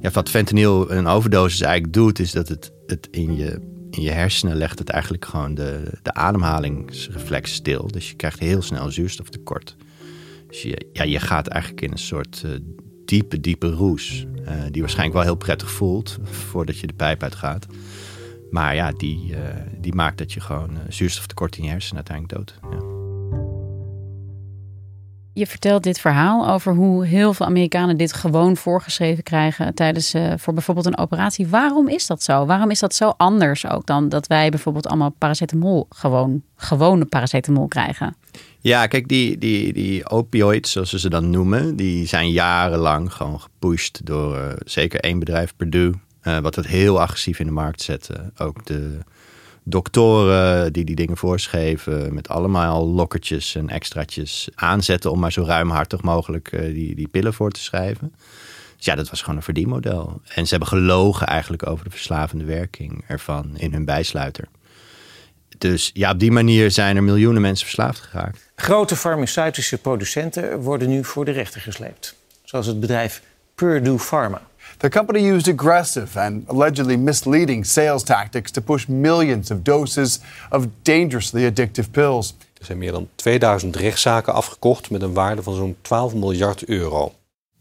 Ja, 0.02 0.12
wat 0.12 0.30
fentanyl 0.30 0.92
een 0.92 1.08
overdosis 1.08 1.62
eigenlijk 1.62 1.94
doet, 1.94 2.20
is 2.20 2.32
dat 2.32 2.48
het, 2.48 2.72
het 2.86 3.08
in, 3.12 3.36
je, 3.36 3.60
in 3.90 4.02
je 4.02 4.12
hersenen 4.12 4.56
legt 4.56 4.80
het 4.80 4.90
eigenlijk 4.90 5.26
gewoon 5.26 5.54
de, 5.56 6.00
de 6.02 6.14
ademhalingsreflex 6.14 7.54
stil. 7.54 7.88
Dus 7.88 8.10
je 8.10 8.16
krijgt 8.16 8.40
heel 8.40 8.62
snel 8.62 8.92
zuurstoftekort. 8.92 9.76
Dus 10.48 10.62
je, 10.62 10.90
ja, 10.94 11.04
je 11.04 11.20
gaat 11.20 11.48
eigenlijk 11.48 11.82
in 11.82 11.92
een 11.92 11.98
soort 11.98 12.44
uh, 12.46 12.52
diepe, 13.14 13.40
diepe 13.40 13.70
roes. 13.70 14.26
Uh, 14.42 14.52
die 14.72 14.82
waarschijnlijk 14.82 15.18
wel 15.18 15.24
heel 15.24 15.36
prettig 15.36 15.72
voelt 15.72 16.18
voordat 16.24 16.80
je 16.80 16.88
de 16.88 16.94
pijp 16.94 17.24
uitgaat. 17.24 17.68
Maar 18.52 18.76
ja, 18.76 18.92
die, 18.92 19.32
uh, 19.32 19.38
die 19.78 19.96
maakt 19.96 20.18
dat 20.18 20.34
je 20.34 20.40
gewoon 20.40 20.78
zuurstoftekort 20.90 21.58
in 21.58 21.64
je 21.64 21.70
hersenen 21.70 22.06
uiteindelijk 22.08 22.38
dood. 22.38 22.60
Ja. 22.72 22.92
Je 25.34 25.48
vertelt 25.48 25.84
dit 25.84 26.00
verhaal 26.00 26.50
over 26.50 26.74
hoe 26.74 27.06
heel 27.06 27.34
veel 27.34 27.46
Amerikanen 27.46 27.98
dit 27.98 28.14
gewoon 28.14 28.58
voorgeschreven 28.58 29.24
krijgen 29.24 29.74
tijdens 29.74 30.16
voor 30.36 30.54
bijvoorbeeld 30.54 30.86
een 30.86 30.98
operatie. 30.98 31.48
Waarom 31.48 31.88
is 31.88 32.08
dat 32.08 32.24
zo? 32.24 32.46
Waarom 32.46 32.70
is 32.70 32.80
dat 32.80 32.96
zo 32.96 33.14
anders 33.18 33.68
ook 33.68 33.86
dan 33.86 34.10
dat 34.10 34.28
wij 34.28 34.50
bijvoorbeeld 34.50 34.88
allemaal 34.88 35.16
paracetamol 35.18 35.86
gewoon 35.90 36.44
gewone 36.56 37.06
paracetamol 37.06 37.68
krijgen? 37.68 38.16
Ja, 38.64 38.88
kijk, 38.88 39.08
die, 39.08 39.38
die, 39.38 39.74
die 39.74 40.10
opioids, 40.10 40.72
zoals 40.72 40.90
ze 40.90 41.00
ze 41.00 41.10
dan 41.10 41.30
noemen, 41.30 41.76
die 41.76 42.08
zijn 42.08 42.32
jarenlang 42.32 43.14
gewoon 43.14 43.42
gepusht 43.42 44.06
door 44.06 44.36
uh, 44.38 44.52
zeker 44.66 45.00
één 45.00 45.20
bedrijf, 45.20 45.54
Purdue, 45.56 45.94
uh, 46.24 46.38
wat 46.38 46.56
het 46.56 46.68
heel 46.68 47.02
agressief 47.02 47.40
in 47.40 47.46
de 47.46 47.52
markt 47.52 47.82
zette. 47.82 48.32
Ook 48.38 48.66
de 48.66 48.98
doktoren 49.64 50.74
die 50.74 50.86
die 50.86 50.96
dingen 50.96 51.18
voorschreven 51.18 52.14
met 52.14 52.30
allemaal 52.30 52.88
lokkertjes 52.88 53.56
en 53.56 53.70
extraatjes 53.70 54.50
aanzetten 54.56 55.12
om 55.12 55.20
maar 55.20 55.32
zo 55.32 55.44
ruimhartig 55.44 56.02
mogelijk 56.02 56.52
uh, 56.52 56.62
die, 56.62 56.96
die 56.96 57.08
pillen 57.08 57.34
voor 57.34 57.52
te 57.52 57.62
schrijven. 57.62 58.14
Dus 58.78 58.86
ja, 58.86 58.96
dat 58.96 59.10
was 59.10 59.22
gewoon 59.22 59.36
een 59.36 59.44
verdienmodel. 59.44 60.22
En 60.28 60.44
ze 60.44 60.50
hebben 60.50 60.68
gelogen 60.68 61.28
eigenlijk 61.28 61.68
over 61.68 61.84
de 61.84 61.92
verslavende 61.92 62.46
werking 62.46 63.04
ervan 63.08 63.58
in 63.58 63.74
hun 63.74 63.86
bijsluiter. 63.86 64.48
Dus 65.58 65.92
ja, 65.94 66.12
op 66.12 66.20
die 66.20 66.32
manier 66.32 66.72
zijn 66.72 66.96
er 66.96 67.04
miljoenen 67.04 67.42
mensen 67.42 67.66
verslaafd 67.66 68.00
geraakt. 68.00 68.43
Grote 68.56 68.96
farmaceutische 68.96 69.78
producenten 69.78 70.60
worden 70.60 70.90
nu 70.90 71.04
voor 71.04 71.26
de 71.26 71.32
rechter 71.32 71.62
gesleept. 71.62 72.16
Zoals 72.44 72.66
het 72.66 72.80
bedrijf 72.80 73.22
Purdue 73.56 74.00
Pharma. 74.00 74.42
The 74.78 74.90
company 74.90 75.30
used 75.30 75.60
aggressive 75.60 76.20
and 76.20 76.48
allegedly 76.48 76.96
misleading 76.96 77.66
sales 77.66 78.04
tactics 78.04 78.52
to 78.52 78.62
push 78.62 78.86
millions 78.88 79.52
of 79.52 79.62
doses 79.62 80.20
of 80.50 80.68
dangerously 80.82 81.46
addictive 81.46 81.90
pills. 81.90 82.36
Er 82.60 82.66
zijn 82.66 82.78
meer 82.78 82.92
dan 82.92 83.10
2000 83.16 83.76
rechtszaken 83.76 84.34
afgekocht 84.34 84.90
met 84.90 85.02
een 85.02 85.14
waarde 85.14 85.44
van 85.44 85.54
zo'n 85.56 85.76
12 85.82 86.14
miljard 86.14 86.66
euro. 86.66 87.14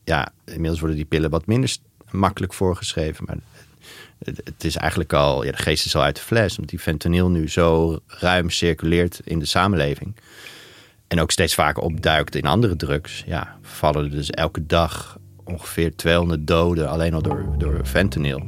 Ja, 0.05 0.33
inmiddels 0.45 0.79
worden 0.79 0.97
die 0.97 1.07
pillen 1.07 1.31
wat 1.31 1.47
minder 1.47 1.77
makkelijk 2.11 2.53
voorgeschreven. 2.53 3.25
Maar 3.27 3.37
het 4.25 4.65
is 4.65 4.77
eigenlijk 4.77 5.13
al, 5.13 5.45
ja, 5.45 5.51
de 5.51 5.57
geest 5.57 5.85
is 5.85 5.97
al 5.97 6.03
uit 6.03 6.17
de 6.17 6.23
fles. 6.23 6.51
Omdat 6.51 6.71
die 6.71 6.79
fentanyl 6.79 7.29
nu 7.29 7.49
zo 7.49 7.99
ruim 8.07 8.51
circuleert 8.51 9.21
in 9.25 9.39
de 9.39 9.47
samenleving. 9.47 10.15
En 11.13 11.21
ook 11.21 11.31
steeds 11.31 11.55
vaker 11.55 11.83
opduikt 11.83 12.35
in 12.35 12.47
andere 12.47 12.77
drugs. 12.77 13.23
Ja, 13.27 13.57
vallen 13.63 14.05
er 14.05 14.11
dus 14.11 14.31
elke 14.31 14.67
dag 14.67 15.19
ongeveer 15.45 15.97
200 15.97 16.47
doden 16.47 16.89
alleen 16.89 17.15
al 17.15 17.23
door, 17.23 17.55
door 17.59 17.81
fentanyl. 17.85 18.43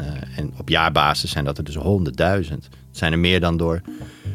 Uh, 0.00 0.38
en 0.38 0.52
op 0.58 0.68
jaarbasis 0.68 1.30
zijn 1.30 1.44
dat 1.44 1.58
er 1.58 1.64
dus 1.64 1.76
100.000. 1.76 1.82
Het 1.82 2.68
zijn 2.90 3.12
er 3.12 3.18
meer 3.18 3.40
dan 3.40 3.56
door 3.56 3.80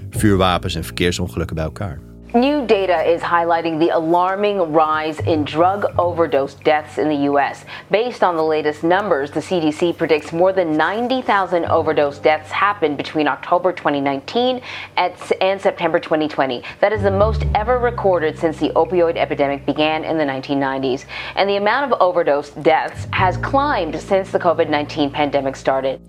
vuurwapens 0.09 0.75
en 0.75 0.83
verkeersongelukken 0.83 1.55
bij 1.55 1.65
elkaar. 1.65 1.99
New 2.35 2.65
data 2.65 2.99
is 3.03 3.21
highlighting 3.21 3.77
the 3.77 3.89
alarming 3.89 4.57
rise 4.73 5.19
in 5.19 5.43
drug 5.45 5.85
overdose 5.99 6.55
deaths 6.55 6.97
in 6.97 7.07
the 7.07 7.25
U.S. 7.25 7.63
Based 7.91 8.23
on 8.23 8.35
the 8.35 8.43
latest 8.43 8.83
numbers, 8.83 9.29
the 9.29 9.39
CDC 9.39 9.95
predicts 9.95 10.33
more 10.33 10.51
than 10.51 10.75
90,000 10.75 11.65
overdose 11.65 12.17
deaths 12.17 12.49
happened 12.49 12.97
between 12.97 13.27
October 13.27 13.71
2019 13.71 14.61
and 14.97 15.61
September 15.61 15.99
2020. 15.99 16.63
That 16.79 16.91
is 16.91 17.03
the 17.03 17.11
most 17.11 17.45
ever 17.53 17.77
recorded 17.77 18.39
since 18.39 18.57
the 18.57 18.69
opioid 18.69 19.15
epidemic 19.15 19.63
began 19.63 20.03
in 20.03 20.17
the 20.17 20.25
1990s. 20.25 21.05
And 21.35 21.47
the 21.47 21.57
amount 21.57 21.91
of 21.91 22.01
overdose 22.01 22.49
deaths 22.49 23.05
has 23.13 23.37
climbed 23.37 24.01
since 24.01 24.31
the 24.31 24.39
COVID 24.39 24.69
19 24.69 25.11
pandemic 25.11 25.55
started. 25.55 26.01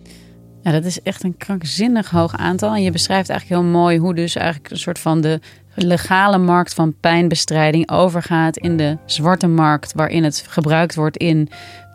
Ja, 0.64 0.70
dat 0.70 0.84
is 0.84 1.02
echt 1.02 1.22
een 1.22 1.36
krankzinnig 1.36 2.10
hoog 2.10 2.36
aantal. 2.36 2.74
En 2.74 2.82
je 2.82 2.90
beschrijft 2.90 3.28
eigenlijk 3.28 3.60
heel 3.60 3.70
mooi 3.70 3.98
hoe 3.98 4.14
dus 4.14 4.36
eigenlijk 4.36 4.70
een 4.70 4.78
soort 4.78 4.98
van 4.98 5.20
de 5.20 5.40
legale 5.74 6.38
markt 6.38 6.74
van 6.74 6.94
pijnbestrijding 7.00 7.90
overgaat 7.90 8.56
in 8.56 8.76
de 8.76 8.98
zwarte 9.06 9.46
markt, 9.46 9.92
waarin 9.92 10.24
het 10.24 10.44
gebruikt 10.48 10.94
wordt 10.94 11.16
in 11.16 11.48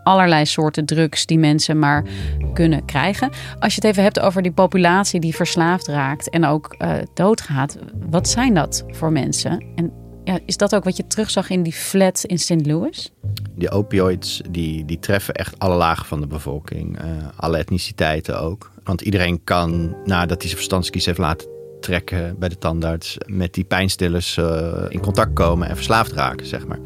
allerlei 0.03 0.45
soorten 0.45 0.85
drugs 0.85 1.25
die 1.25 1.39
mensen 1.39 1.79
maar 1.79 2.03
kunnen 2.53 2.85
krijgen. 2.85 3.29
Als 3.59 3.75
je 3.75 3.81
het 3.81 3.89
even 3.89 4.03
hebt 4.03 4.19
over 4.19 4.41
die 4.41 4.51
populatie 4.51 5.19
die 5.19 5.35
verslaafd 5.35 5.87
raakt 5.87 6.29
en 6.29 6.45
ook 6.45 6.75
uh, 6.77 6.93
doodgaat, 7.13 7.77
wat 8.09 8.29
zijn 8.29 8.53
dat 8.53 8.83
voor 8.87 9.11
mensen? 9.11 9.65
En 9.75 9.91
ja, 10.23 10.39
is 10.45 10.57
dat 10.57 10.75
ook 10.75 10.83
wat 10.83 10.97
je 10.97 11.07
terugzag 11.07 11.49
in 11.49 11.63
die 11.63 11.73
flat 11.73 12.23
in 12.23 12.39
St. 12.39 12.65
Louis? 12.65 13.11
Die 13.59 13.71
opioids 13.71 14.41
die, 14.49 14.85
die 14.85 14.99
treffen 14.99 15.33
echt 15.33 15.59
alle 15.59 15.75
lagen 15.75 16.05
van 16.05 16.21
de 16.21 16.27
bevolking, 16.27 17.01
uh, 17.01 17.05
alle 17.35 17.57
etniciteiten 17.57 18.41
ook. 18.41 18.71
Want 18.83 19.01
iedereen 19.01 19.43
kan, 19.43 19.95
nadat 20.05 20.37
hij 20.37 20.45
zijn 20.45 20.55
verstandskies 20.55 21.05
heeft 21.05 21.17
laten 21.17 21.47
trekken 21.79 22.35
bij 22.39 22.49
de 22.49 22.57
tandarts, 22.57 23.17
met 23.25 23.53
die 23.53 23.63
pijnstillers 23.63 24.37
uh, 24.37 24.85
in 24.89 24.99
contact 24.99 25.33
komen 25.33 25.67
en 25.67 25.75
verslaafd 25.75 26.11
raken, 26.11 26.45
zeg 26.45 26.67
maar. 26.67 26.79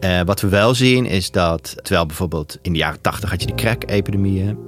Uh, 0.00 0.20
wat 0.20 0.40
we 0.40 0.48
wel 0.48 0.74
zien 0.74 1.06
is 1.06 1.30
dat, 1.30 1.74
terwijl 1.82 2.06
bijvoorbeeld 2.06 2.58
in 2.62 2.72
de 2.72 2.78
jaren 2.78 3.00
80 3.00 3.30
had 3.30 3.40
je 3.40 3.46
de 3.46 3.54
crack-epidemieën, 3.54 4.58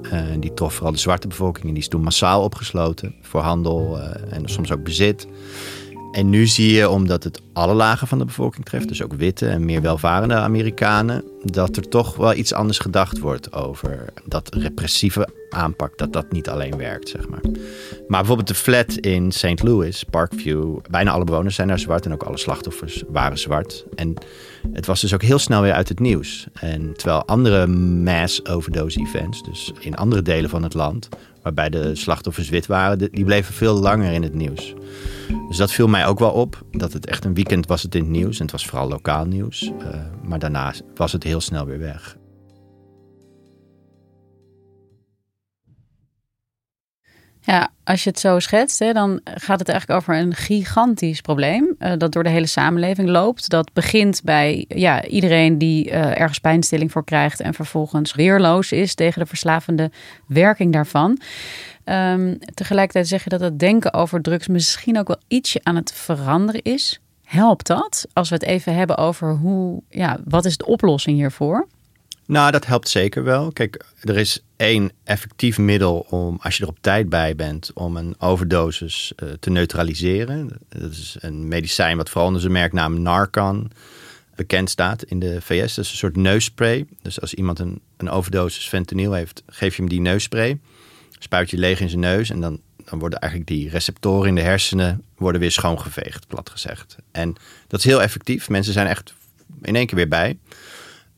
die 0.41 0.55
trof 0.55 0.75
vooral 0.75 0.93
de 0.93 0.99
zwarte 0.99 1.29
bevolking 1.29 1.67
en 1.67 1.73
die 1.73 1.83
is 1.83 1.89
toen 1.89 2.03
massaal 2.03 2.43
opgesloten 2.43 3.15
voor 3.23 3.41
handel 3.41 4.01
en 4.31 4.49
soms 4.49 4.73
ook 4.73 4.83
bezit. 4.83 5.27
En 6.13 6.31
nu 6.31 6.47
zie 6.47 6.73
je, 6.73 6.89
omdat 6.89 7.25
het 7.25 7.41
alle 7.53 7.75
lagen 7.75 8.07
van 8.07 8.19
de 8.19 8.25
bevolking 8.25 8.65
treft, 8.65 8.89
dus 8.89 9.03
ook 9.03 9.13
witte 9.13 9.47
en 9.47 9.65
meer 9.65 9.83
welvarende 9.83 10.35
Amerikanen, 10.35 11.25
dat 11.45 11.77
er 11.77 11.89
toch 11.89 12.17
wel 12.17 12.35
iets 12.35 12.53
anders 12.53 12.79
gedacht 12.79 13.19
wordt 13.19 13.53
over 13.53 14.05
dat 14.25 14.55
repressieve 14.55 15.29
aanpak, 15.51 15.99
dat 15.99 16.13
dat 16.13 16.33
niet 16.33 16.49
alleen 16.49 16.77
werkt, 16.77 17.09
zeg 17.09 17.29
maar. 17.29 17.41
Maar 18.09 18.19
bijvoorbeeld 18.19 18.49
de 18.49 18.55
flat 18.55 18.93
in 18.93 19.33
St. 19.33 19.63
Louis, 19.63 20.05
Parkview, 20.11 20.79
bijna 20.91 21.11
alle 21.11 21.25
bewoners 21.25 21.55
zijn 21.55 21.69
daar 21.69 21.79
zwart 21.79 22.07
en 22.07 22.13
ook 22.13 22.23
alle 22.23 22.39
slachtoffers 22.39 23.03
waren 23.09 23.39
zwart. 23.39 23.85
En 23.95 24.15
het 24.73 24.87
was 24.87 25.01
dus 25.01 25.15
ook 25.15 25.23
heel 25.23 25.39
snel 25.39 25.63
weer 25.63 25.73
uit 25.73 25.89
het 25.89 26.01
nieuws. 26.01 26.47
En 26.53 26.93
terwijl 26.97 27.25
andere 27.25 27.67
mass 27.67 28.47
overdose 28.47 29.01
events, 29.01 29.43
dus 29.43 29.73
in 29.79 29.97
andere 29.97 30.23
delen 30.23 30.51
van 30.51 30.63
het 30.63 30.75
land, 30.75 31.09
waarbij 31.43 31.71
de 31.71 31.95
slachtoffers 31.95 32.49
wit 32.49 32.67
waren, 32.67 32.99
die 32.99 33.25
bleven 33.25 33.55
veel 33.55 33.75
langer 33.75 34.13
in 34.13 34.23
het 34.23 34.35
nieuws. 34.35 34.75
Dus 35.49 35.57
dat 35.57 35.73
viel 35.73 35.89
mij 35.89 36.07
ook 36.07 36.19
wel 36.19 36.31
op. 36.31 36.63
Dat 36.71 36.93
het 36.93 37.07
echt 37.07 37.25
een 37.25 37.35
weekend 37.35 37.67
was 37.67 37.83
het 37.83 37.95
in 37.95 38.01
het 38.01 38.11
nieuws. 38.11 38.37
En 38.37 38.43
het 38.43 38.53
was 38.53 38.67
vooral 38.67 38.89
lokaal 38.89 39.25
nieuws. 39.25 39.73
Uh, 39.81 39.87
maar 40.25 40.39
daarna 40.39 40.73
was 40.95 41.13
het 41.13 41.23
heel 41.23 41.41
snel 41.41 41.67
weer 41.67 41.79
weg. 41.79 42.17
Ja, 47.43 47.69
als 47.85 48.05
je 48.05 48.11
het 48.11 48.19
zo 48.19 48.39
schetst, 48.39 48.79
hè, 48.79 48.93
dan 48.93 49.21
gaat 49.25 49.59
het 49.59 49.69
eigenlijk 49.69 50.01
over 50.01 50.17
een 50.17 50.35
gigantisch 50.35 51.21
probleem 51.21 51.75
uh, 51.79 51.93
dat 51.99 52.13
door 52.13 52.23
de 52.23 52.31
hele 52.31 52.47
samenleving 52.47 53.09
loopt. 53.09 53.49
Dat 53.49 53.73
begint 53.73 54.21
bij 54.25 54.65
ja, 54.69 55.05
iedereen 55.05 55.59
die 55.59 55.87
uh, 55.87 56.21
ergens 56.21 56.39
pijnstilling 56.39 56.93
voor 56.93 57.05
krijgt 57.05 57.41
en 57.41 57.55
vervolgens 57.55 58.15
weerloos 58.15 58.73
is 58.73 58.95
tegen 58.95 59.21
de 59.21 59.27
verslavende 59.27 59.91
werking 60.27 60.73
daarvan. 60.73 61.19
Um, 61.85 62.39
tegelijkertijd 62.55 63.09
zeg 63.09 63.25
je 63.25 63.31
dat 63.31 63.41
het 63.41 63.59
denken 63.59 63.95
over 63.95 64.23
drugs 64.23 64.49
misschien 64.49 64.99
ook 64.99 65.09
wel 65.09 65.21
ietsje 65.29 65.61
aan 65.63 65.77
het 65.77 65.93
veranderen 65.93 66.63
is. 66.63 67.01
Helpt 67.25 67.67
dat? 67.67 68.07
Als 68.13 68.29
we 68.29 68.35
het 68.35 68.45
even 68.45 68.75
hebben 68.75 68.97
over 68.97 69.35
hoe, 69.35 69.83
ja, 69.89 70.19
wat 70.25 70.45
is 70.45 70.57
de 70.57 70.67
oplossing 70.67 71.17
hiervoor? 71.17 71.67
Nou, 72.31 72.51
dat 72.51 72.67
helpt 72.67 72.89
zeker 72.89 73.25
wel. 73.25 73.53
Kijk, 73.53 73.85
er 74.01 74.17
is 74.17 74.45
één 74.57 74.91
effectief 75.05 75.59
middel 75.59 76.07
om, 76.09 76.39
als 76.43 76.57
je 76.57 76.63
er 76.63 76.69
op 76.69 76.79
tijd 76.81 77.09
bij 77.09 77.37
bent, 77.37 77.71
om 77.75 77.97
een 77.97 78.15
overdosis 78.19 79.13
uh, 79.17 79.31
te 79.41 79.51
neutraliseren. 79.51 80.51
Dat 80.69 80.91
is 80.91 81.17
een 81.21 81.49
medicijn 81.49 81.97
wat 81.97 82.09
vooral 82.09 82.27
onder 82.27 82.41
zijn 82.41 82.53
merknaam 82.53 83.03
Narcan 83.03 83.71
bekend 84.35 84.71
staat 84.71 85.03
in 85.03 85.19
de 85.19 85.41
VS. 85.41 85.75
Dat 85.75 85.85
is 85.85 85.91
een 85.91 85.97
soort 85.97 86.17
neusspray. 86.17 86.87
Dus 87.03 87.21
als 87.21 87.35
iemand 87.35 87.59
een, 87.59 87.81
een 87.97 88.11
overdosis 88.11 88.69
fentanyl 88.69 89.13
heeft, 89.13 89.43
geef 89.47 89.75
je 89.77 89.81
hem 89.81 89.91
die 89.91 90.01
neusspray. 90.01 90.59
Spuit 91.19 91.51
je 91.51 91.59
leeg 91.59 91.81
in 91.81 91.89
zijn 91.89 92.01
neus 92.01 92.31
en 92.31 92.41
dan, 92.41 92.61
dan 92.85 92.99
worden 92.99 93.19
eigenlijk 93.19 93.51
die 93.53 93.71
receptoren 93.71 94.29
in 94.29 94.35
de 94.35 94.41
hersenen 94.41 95.03
worden 95.17 95.41
weer 95.41 95.53
schoongeveegd, 95.53 96.27
plat 96.27 96.51
gezegd. 96.51 96.97
En 97.13 97.35
dat 97.67 97.79
is 97.79 97.87
heel 97.87 98.03
effectief. 98.03 98.49
Mensen 98.49 98.73
zijn 98.73 98.87
echt 98.87 99.15
in 99.63 99.77
één 99.77 99.87
keer 99.87 99.97
weer 99.97 100.09
bij. 100.09 100.39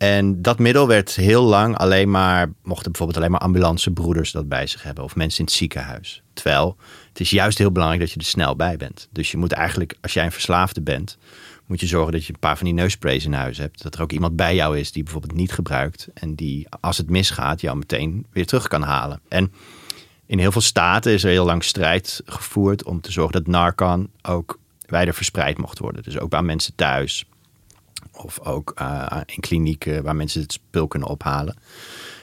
En 0.02 0.42
dat 0.42 0.58
middel 0.58 0.86
werd 0.86 1.16
heel 1.16 1.42
lang 1.42 1.76
alleen 1.76 2.10
maar, 2.10 2.52
mochten 2.62 2.90
bijvoorbeeld 2.90 3.18
alleen 3.18 3.30
maar 3.30 3.40
ambulancebroeders 3.40 4.32
dat 4.32 4.48
bij 4.48 4.66
zich 4.66 4.82
hebben 4.82 5.04
of 5.04 5.16
mensen 5.16 5.38
in 5.38 5.44
het 5.44 5.54
ziekenhuis. 5.54 6.22
Terwijl 6.32 6.76
het 7.08 7.20
is 7.20 7.30
juist 7.30 7.58
heel 7.58 7.72
belangrijk 7.72 8.02
dat 8.02 8.12
je 8.12 8.18
er 8.18 8.24
snel 8.24 8.56
bij 8.56 8.76
bent. 8.76 9.08
Dus 9.10 9.30
je 9.30 9.36
moet 9.36 9.52
eigenlijk, 9.52 9.96
als 10.00 10.12
jij 10.12 10.24
een 10.24 10.32
verslaafde 10.32 10.80
bent, 10.80 11.18
moet 11.66 11.80
je 11.80 11.86
zorgen 11.86 12.12
dat 12.12 12.24
je 12.24 12.32
een 12.32 12.38
paar 12.38 12.56
van 12.56 12.66
die 12.66 12.74
neussprays 12.74 13.24
in 13.24 13.32
huis 13.32 13.58
hebt. 13.58 13.82
Dat 13.82 13.94
er 13.94 14.02
ook 14.02 14.12
iemand 14.12 14.36
bij 14.36 14.54
jou 14.54 14.78
is 14.78 14.92
die 14.92 15.02
bijvoorbeeld 15.02 15.34
niet 15.34 15.52
gebruikt. 15.52 16.08
En 16.14 16.34
die, 16.34 16.66
als 16.80 16.96
het 16.96 17.10
misgaat, 17.10 17.60
jou 17.60 17.76
meteen 17.76 18.26
weer 18.32 18.46
terug 18.46 18.68
kan 18.68 18.82
halen. 18.82 19.20
En 19.28 19.52
in 20.26 20.38
heel 20.38 20.52
veel 20.52 20.60
staten 20.60 21.12
is 21.12 21.24
er 21.24 21.30
heel 21.30 21.44
lang 21.44 21.64
strijd 21.64 22.22
gevoerd 22.24 22.84
om 22.84 23.00
te 23.00 23.12
zorgen 23.12 23.32
dat 23.32 23.46
Narcan 23.46 24.10
ook 24.22 24.58
wijder 24.86 25.14
verspreid 25.14 25.58
mocht 25.58 25.78
worden. 25.78 26.02
Dus 26.02 26.18
ook 26.18 26.30
bij 26.30 26.42
mensen 26.42 26.74
thuis. 26.74 27.26
Of 28.12 28.40
ook 28.40 28.72
uh, 28.80 29.20
in 29.26 29.40
klinieken 29.40 30.02
waar 30.02 30.16
mensen 30.16 30.40
het 30.40 30.52
spul 30.52 30.86
kunnen 30.86 31.08
ophalen. 31.08 31.56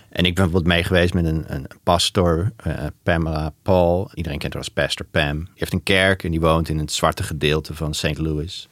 En 0.09 0.25
ik 0.25 0.35
ben 0.35 0.43
bijvoorbeeld 0.43 0.73
mee 0.73 0.83
geweest 0.83 1.13
met 1.13 1.25
een, 1.25 1.43
een 1.47 1.67
pastor, 1.83 2.51
uh, 2.67 2.85
Pamela 3.03 3.53
Paul. 3.61 4.11
Iedereen 4.13 4.39
kent 4.39 4.53
haar 4.53 4.61
als 4.61 4.71
Pastor 4.71 5.05
Pam. 5.05 5.37
Die 5.37 5.53
heeft 5.53 5.73
een 5.73 5.83
kerk 5.83 6.23
en 6.23 6.31
die 6.31 6.39
woont 6.39 6.69
in 6.69 6.77
het 6.77 6.91
zwarte 6.91 7.23
gedeelte 7.23 7.75
van 7.75 7.93
St. 7.93 8.17
Louis, 8.17 8.67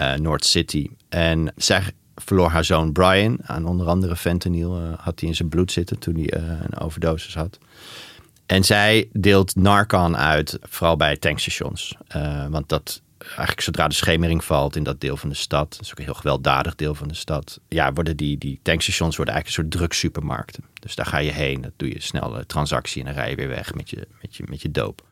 uh, 0.00 0.14
North 0.14 0.44
City. 0.44 0.90
En 1.08 1.52
zij 1.56 1.82
verloor 2.14 2.48
haar 2.48 2.64
zoon 2.64 2.92
Brian 2.92 3.38
aan 3.42 3.66
onder 3.66 3.86
andere 3.86 4.16
fentanyl. 4.16 4.80
Uh, 4.80 4.92
had 4.98 5.20
hij 5.20 5.28
in 5.28 5.34
zijn 5.34 5.48
bloed 5.48 5.72
zitten 5.72 5.98
toen 5.98 6.14
hij 6.14 6.40
een 6.40 6.78
overdosis 6.78 7.34
had. 7.34 7.58
En 8.46 8.64
zij 8.64 9.08
deelt 9.12 9.56
Narcan 9.56 10.16
uit, 10.16 10.58
vooral 10.62 10.96
bij 10.96 11.16
tankstations. 11.16 11.96
want 12.50 12.68
dat 12.68 13.01
eigenlijk 13.26 13.60
zodra 13.60 13.88
de 13.88 13.94
schemering 13.94 14.44
valt 14.44 14.76
in 14.76 14.82
dat 14.82 15.00
deel 15.00 15.16
van 15.16 15.28
de 15.28 15.34
stad, 15.34 15.70
dat 15.70 15.80
is 15.80 15.90
ook 15.90 15.98
een 15.98 16.04
heel 16.04 16.14
gewelddadig 16.14 16.74
deel 16.74 16.94
van 16.94 17.08
de 17.08 17.14
stad, 17.14 17.60
ja, 17.68 17.92
worden 17.92 18.16
die, 18.16 18.38
die 18.38 18.60
tankstations 18.62 19.16
worden 19.16 19.34
eigenlijk 19.34 19.64
een 19.64 19.70
soort 19.70 19.82
drugsupermarkten. 19.82 20.64
Dus 20.80 20.94
daar 20.94 21.06
ga 21.06 21.18
je 21.18 21.32
heen, 21.32 21.60
dat 21.60 21.72
doe 21.76 21.88
je 21.88 22.00
snel 22.00 22.38
een 22.38 22.46
transactie 22.46 23.00
en 23.00 23.06
dan 23.06 23.14
rij 23.14 23.30
je 23.30 23.36
weer 23.36 23.48
weg 23.48 23.74
met 23.74 23.90
je, 23.90 24.08
met 24.20 24.36
je, 24.36 24.44
met 24.46 24.62
je 24.62 24.70
doop. 24.70 25.10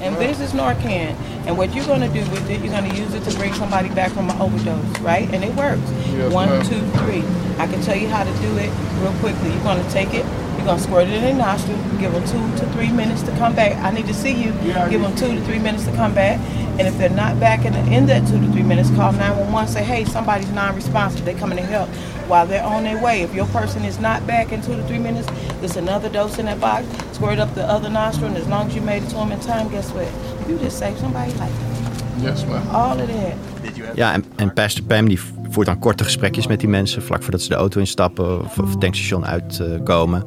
And 0.00 0.18
this 0.18 0.40
is 0.40 0.52
Narcan. 0.52 1.16
And 1.46 1.56
what 1.56 1.74
you're 1.74 1.84
going 1.84 2.00
to 2.00 2.08
do 2.08 2.20
with 2.30 2.50
it, 2.50 2.60
you're 2.60 2.72
going 2.72 2.88
to 2.88 2.96
use 2.96 3.14
it 3.14 3.24
to 3.24 3.36
bring 3.38 3.54
somebody 3.54 3.88
back 3.88 4.12
from 4.12 4.28
an 4.28 4.40
overdose, 4.40 4.98
right? 5.00 5.28
And 5.32 5.42
it 5.42 5.54
works. 5.54 5.90
Yes, 6.12 6.32
One, 6.32 6.48
two, 6.66 6.80
three. 6.98 7.24
I 7.58 7.66
can 7.66 7.80
tell 7.80 7.96
you 7.96 8.08
how 8.08 8.24
to 8.24 8.30
do 8.40 8.58
it 8.58 8.70
real 9.00 9.12
quickly. 9.20 9.50
You're 9.52 9.62
going 9.62 9.82
to 9.82 9.90
take 9.90 10.12
it, 10.12 10.26
you're 10.66 10.74
going 10.74 10.82
to 10.82 10.88
squirt 10.88 11.06
it 11.06 11.14
in 11.14 11.22
their 11.22 11.34
nostril, 11.34 11.76
give 12.00 12.12
them 12.12 12.24
two 12.26 12.58
to 12.58 12.72
three 12.72 12.90
minutes 12.90 13.22
to 13.22 13.30
come 13.36 13.54
back. 13.54 13.76
I 13.84 13.92
need 13.92 14.06
to 14.06 14.14
see 14.14 14.32
you. 14.32 14.52
Yeah, 14.64 14.88
give 14.88 15.00
them 15.00 15.14
two 15.14 15.32
to 15.32 15.40
three 15.44 15.60
minutes 15.60 15.84
to 15.84 15.92
come 15.92 16.12
back. 16.12 16.40
And 16.78 16.88
if 16.88 16.98
they're 16.98 17.08
not 17.08 17.38
back 17.38 17.64
in, 17.64 17.72
the, 17.72 17.78
in 17.92 18.06
that 18.06 18.26
two 18.26 18.40
to 18.40 18.52
three 18.52 18.64
minutes, 18.64 18.90
call 18.90 19.12
911. 19.12 19.68
Say, 19.72 19.84
hey, 19.84 20.04
somebody's 20.04 20.50
non-responsive. 20.50 21.24
They're 21.24 21.38
coming 21.38 21.58
to 21.58 21.64
help. 21.64 21.88
While 22.26 22.48
they're 22.48 22.64
on 22.64 22.82
their 22.82 23.00
way, 23.00 23.22
if 23.22 23.32
your 23.32 23.46
person 23.46 23.84
is 23.84 24.00
not 24.00 24.26
back 24.26 24.50
in 24.50 24.60
two 24.60 24.74
to 24.74 24.82
three 24.88 24.98
minutes, 24.98 25.28
there's 25.60 25.76
another 25.76 26.08
dose 26.08 26.36
in 26.38 26.46
that 26.46 26.58
box. 26.60 26.84
Squirt 27.12 27.38
up 27.38 27.54
the 27.54 27.62
other 27.64 27.88
nostril, 27.88 28.26
and 28.26 28.36
as 28.36 28.48
long 28.48 28.66
as 28.66 28.74
you 28.74 28.80
made 28.80 29.04
it 29.04 29.10
to 29.10 29.14
them 29.14 29.30
in 29.30 29.38
time, 29.38 29.68
guess 29.68 29.92
what? 29.92 30.08
You 30.48 30.58
just 30.58 30.80
saved 30.80 30.98
somebody's 30.98 31.38
life. 31.38 31.54
Yes, 32.18 32.44
ma'am. 32.44 32.66
All 32.74 32.98
of 32.98 33.06
that. 33.06 33.36
Ja, 33.94 34.12
en, 34.14 34.24
en 34.36 34.52
Pastor 34.54 34.82
Pam 34.82 35.08
die 35.08 35.18
voert 35.56 35.68
dan 35.68 35.78
korte 35.78 36.04
gesprekjes 36.04 36.46
met 36.46 36.60
die 36.60 36.68
mensen 36.68 37.02
vlak 37.02 37.22
voordat 37.22 37.40
ze 37.40 37.48
de 37.48 37.54
auto 37.54 37.80
instappen 37.80 38.40
of, 38.40 38.58
of 38.58 38.70
het 38.70 38.80
tankstation 38.80 39.26
uitkomen. 39.26 40.24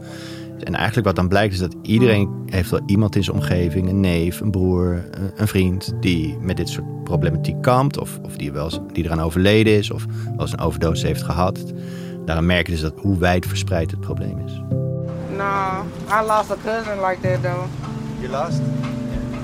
en 0.63 0.75
eigenlijk 0.75 1.07
wat 1.07 1.15
dan 1.15 1.27
blijkt 1.27 1.53
is 1.53 1.59
dat 1.59 1.75
iedereen 1.81 2.29
heeft 2.45 2.69
wel 2.69 2.79
iemand 2.85 3.15
in 3.15 3.23
zijn 3.23 3.35
omgeving, 3.35 3.89
een 3.89 3.99
neef, 3.99 4.39
een 4.39 4.51
broer, 4.51 5.03
een, 5.35 5.47
vriend, 5.47 5.93
die 5.99 6.37
met 6.41 6.57
dit 6.57 6.69
soort 6.69 7.03
problematiek 7.03 7.61
kampt 7.61 7.99
of, 7.99 8.19
of 8.23 8.35
die, 8.35 8.51
wel 8.51 8.63
eens, 8.63 8.79
die 8.93 9.05
eraan 9.05 9.21
overleden 9.21 9.73
is 9.73 9.91
of 9.91 10.05
wel 10.05 10.39
eens 10.39 10.51
een 10.51 10.59
overdose 10.59 11.05
heeft 11.05 11.23
gehad. 11.23 11.73
Daarom 12.25 12.45
merk 12.45 12.65
je 12.65 12.71
dus 12.71 12.81
dat 12.81 12.93
hoe 12.95 13.17
wijd 13.17 13.45
verspreid 13.45 13.91
het 13.91 13.99
probleem 13.99 14.39
is. 14.45 14.61
No, 15.37 15.85
I 16.11 16.25
lost 16.25 16.51
a 16.51 16.57
cousin 16.63 17.05
like 17.07 17.21
that 17.21 17.41
though. 17.41 17.65
You 18.19 18.31
lost? 18.31 18.61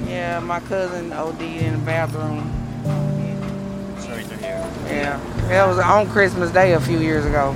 Yeah, 0.08 0.42
my 0.42 0.60
cousin 0.70 1.12
OD'd 1.20 1.42
in 1.42 1.72
the 1.72 1.82
bathroom. 1.86 2.65
Yeah, 4.90 5.20
that 5.50 5.76
was 5.76 5.78
on 5.78 6.10
Christmas 6.10 6.52
Day 6.52 6.74
a 6.74 6.80
few 6.80 7.00
years 7.00 7.26
ago. 7.26 7.54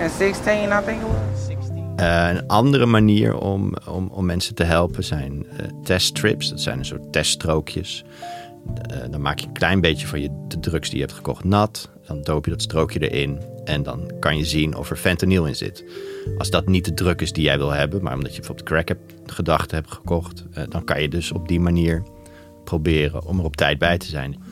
And 0.00 0.10
16, 0.10 0.72
I 0.72 0.82
think 0.82 1.02
it 1.02 1.08
was. 1.08 1.38
Uh, 2.00 2.28
een 2.28 2.46
andere 2.46 2.86
manier 2.86 3.38
om, 3.38 3.74
om, 3.88 4.08
om 4.08 4.26
mensen 4.26 4.54
te 4.54 4.64
helpen 4.64 5.04
zijn 5.04 5.46
uh, 5.52 5.66
teststrips. 5.82 6.48
Dat 6.48 6.60
zijn 6.60 6.78
een 6.78 6.84
soort 6.84 7.12
teststrookjes. 7.12 8.04
Uh, 8.66 8.96
dan 9.10 9.20
maak 9.20 9.38
je 9.38 9.46
een 9.46 9.52
klein 9.52 9.80
beetje 9.80 10.06
van 10.06 10.20
je, 10.20 10.44
de 10.48 10.60
drugs 10.60 10.88
die 10.88 10.98
je 10.98 11.04
hebt 11.04 11.16
gekocht 11.16 11.44
nat. 11.44 11.90
Dan 12.06 12.22
doop 12.22 12.44
je 12.44 12.50
dat 12.50 12.62
strookje 12.62 13.10
erin. 13.10 13.40
En 13.64 13.82
dan 13.82 14.12
kan 14.20 14.36
je 14.36 14.44
zien 14.44 14.76
of 14.76 14.90
er 14.90 14.96
fentanyl 14.96 15.46
in 15.46 15.56
zit. 15.56 15.84
Als 16.38 16.50
dat 16.50 16.66
niet 16.66 16.84
de 16.84 16.94
druk 16.94 17.20
is 17.20 17.32
die 17.32 17.44
jij 17.44 17.58
wil 17.58 17.70
hebben, 17.70 18.02
maar 18.02 18.14
omdat 18.14 18.30
je 18.30 18.38
bijvoorbeeld 18.38 18.68
crack 18.68 18.88
hebt, 18.88 19.14
gedachten 19.26 19.76
hebt 19.76 19.92
gekocht, 19.92 20.44
dan 20.68 20.84
kan 20.84 21.02
je 21.02 21.08
dus 21.08 21.32
op 21.32 21.48
die 21.48 21.60
manier 21.60 22.02
proberen 22.64 23.24
om 23.24 23.38
er 23.38 23.44
op 23.44 23.56
tijd 23.56 23.78
bij 23.78 23.98
te 23.98 24.06
zijn. 24.06 24.42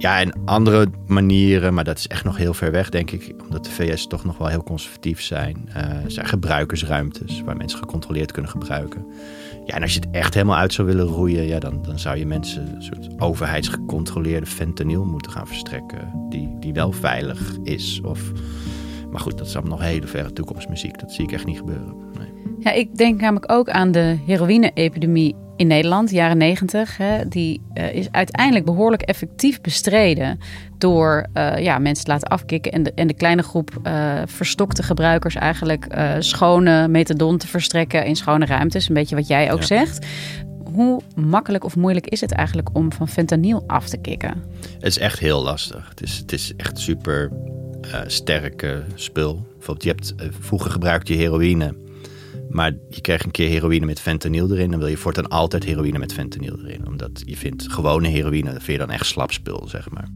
Ja, 0.00 0.20
en 0.20 0.32
andere 0.44 0.88
manieren, 1.06 1.74
maar 1.74 1.84
dat 1.84 1.98
is 1.98 2.06
echt 2.06 2.24
nog 2.24 2.36
heel 2.36 2.54
ver 2.54 2.70
weg, 2.70 2.88
denk 2.88 3.10
ik. 3.10 3.34
Omdat 3.42 3.64
de 3.64 3.70
VS 3.70 4.06
toch 4.06 4.24
nog 4.24 4.38
wel 4.38 4.46
heel 4.48 4.62
conservatief 4.62 5.22
zijn. 5.22 5.68
Uh, 5.76 5.98
zijn 6.06 6.26
gebruikersruimtes 6.26 7.42
waar 7.42 7.56
mensen 7.56 7.78
gecontroleerd 7.78 8.32
kunnen 8.32 8.50
gebruiken. 8.50 9.06
Ja, 9.66 9.74
en 9.74 9.82
als 9.82 9.94
je 9.94 10.00
het 10.00 10.10
echt 10.10 10.34
helemaal 10.34 10.56
uit 10.56 10.72
zou 10.72 10.88
willen 10.88 11.06
roeien, 11.06 11.46
ja, 11.46 11.58
dan, 11.58 11.82
dan 11.82 11.98
zou 11.98 12.18
je 12.18 12.26
mensen 12.26 12.74
een 12.74 12.82
soort 12.82 13.08
overheidsgecontroleerde 13.18 14.46
fentanyl 14.46 15.04
moeten 15.04 15.32
gaan 15.32 15.46
verstrekken. 15.46 16.12
Die, 16.28 16.56
die 16.60 16.72
wel 16.72 16.92
veilig 16.92 17.56
is. 17.62 18.00
Of... 18.04 18.32
Maar 19.10 19.20
goed, 19.20 19.38
dat 19.38 19.46
is 19.46 19.56
allemaal 19.56 19.78
nog 19.78 19.86
hele 19.86 20.06
verre 20.06 20.32
toekomstmuziek. 20.32 20.98
Dat 20.98 21.12
zie 21.12 21.24
ik 21.24 21.32
echt 21.32 21.46
niet 21.46 21.58
gebeuren. 21.58 22.09
Ja, 22.60 22.72
ik 22.72 22.96
denk 22.96 23.20
namelijk 23.20 23.52
ook 23.52 23.70
aan 23.70 23.92
de 23.92 24.18
heroïne-epidemie 24.26 25.34
in 25.60 25.66
Nederland, 25.66 26.10
jaren 26.10 26.36
90, 26.36 26.96
hè, 26.96 27.28
die 27.28 27.62
uh, 27.74 27.94
is 27.94 28.08
uiteindelijk 28.10 28.64
behoorlijk 28.64 29.02
effectief 29.02 29.60
bestreden 29.60 30.38
door 30.78 31.26
uh, 31.34 31.58
ja, 31.58 31.78
mensen 31.78 32.04
te 32.04 32.10
laten 32.10 32.28
afkicken 32.28 32.72
en 32.72 32.82
de, 32.82 32.92
en 32.94 33.06
de 33.06 33.14
kleine 33.14 33.42
groep 33.42 33.70
uh, 33.86 34.22
verstokte 34.26 34.82
gebruikers 34.82 35.34
eigenlijk 35.34 35.86
schone 36.18 36.88
methadon 36.88 37.38
te 37.38 37.46
verstrekken 37.46 38.04
in 38.04 38.16
schone 38.16 38.46
ruimtes. 38.46 38.88
Een 38.88 38.94
beetje 38.94 39.14
wat 39.14 39.26
jij 39.26 39.52
ook 39.52 39.60
ja. 39.60 39.66
zegt. 39.66 40.06
Hoe 40.74 41.00
makkelijk 41.14 41.64
of 41.64 41.76
moeilijk 41.76 42.06
is 42.06 42.20
het 42.20 42.32
eigenlijk 42.32 42.68
om 42.72 42.92
van 42.92 43.08
fentanyl 43.08 43.64
af 43.66 43.88
te 43.88 43.96
kicken? 43.96 44.44
Het 44.60 44.86
is 44.86 44.98
echt 44.98 45.18
heel 45.18 45.42
lastig. 45.42 45.88
Het 45.88 46.02
is, 46.02 46.16
het 46.16 46.32
is 46.32 46.52
echt 46.56 46.78
super 46.78 47.30
sterke 48.06 48.84
spul. 48.94 49.46
Bijvoorbeeld, 49.56 49.82
je 49.82 49.90
hebt, 49.90 50.34
vroeger 50.40 50.70
gebruikte 50.70 51.12
je 51.12 51.18
heroïne. 51.18 51.74
Maar 52.50 52.72
je 52.88 53.00
krijgt 53.00 53.24
een 53.24 53.30
keer 53.30 53.48
heroïne 53.48 53.86
met 53.86 54.00
fentanyl 54.00 54.52
erin. 54.52 54.70
Dan 54.70 54.78
wil 54.78 54.88
je 54.88 54.96
voortaan 54.96 55.28
altijd 55.28 55.64
heroïne 55.64 55.98
met 55.98 56.12
fentanyl 56.12 56.58
erin. 56.64 56.86
Omdat 56.86 57.22
je 57.24 57.36
vindt 57.36 57.72
gewone 57.72 58.08
heroïne, 58.08 58.52
dat 58.52 58.62
vind 58.62 58.80
je 58.80 58.86
dan 58.86 58.94
echt 58.94 59.06
slap 59.06 59.32
spul, 59.32 59.68
zeg 59.68 59.90
maar. 59.90 60.08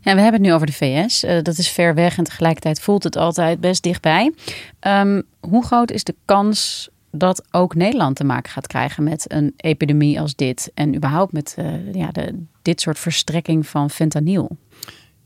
Ja, 0.00 0.14
we 0.14 0.20
hebben 0.20 0.40
het 0.40 0.40
nu 0.40 0.52
over 0.52 0.66
de 0.66 0.72
VS. 0.72 1.24
Uh, 1.24 1.42
dat 1.42 1.58
is 1.58 1.68
ver 1.68 1.94
weg 1.94 2.18
en 2.18 2.24
tegelijkertijd 2.24 2.80
voelt 2.80 3.02
het 3.02 3.16
altijd 3.16 3.60
best 3.60 3.82
dichtbij. 3.82 4.32
Um, 4.80 5.22
hoe 5.40 5.64
groot 5.64 5.90
is 5.90 6.04
de 6.04 6.14
kans 6.24 6.88
dat 7.10 7.44
ook 7.50 7.74
Nederland 7.74 8.16
te 8.16 8.24
maken 8.24 8.52
gaat 8.52 8.66
krijgen 8.66 9.04
met 9.04 9.32
een 9.32 9.54
epidemie 9.56 10.20
als 10.20 10.34
dit? 10.34 10.70
En 10.74 10.94
überhaupt 10.94 11.32
met 11.32 11.56
uh, 11.58 11.94
ja, 11.94 12.10
de, 12.10 12.44
dit 12.62 12.80
soort 12.80 12.98
verstrekking 12.98 13.66
van 13.66 13.90
fentanyl? 13.90 14.56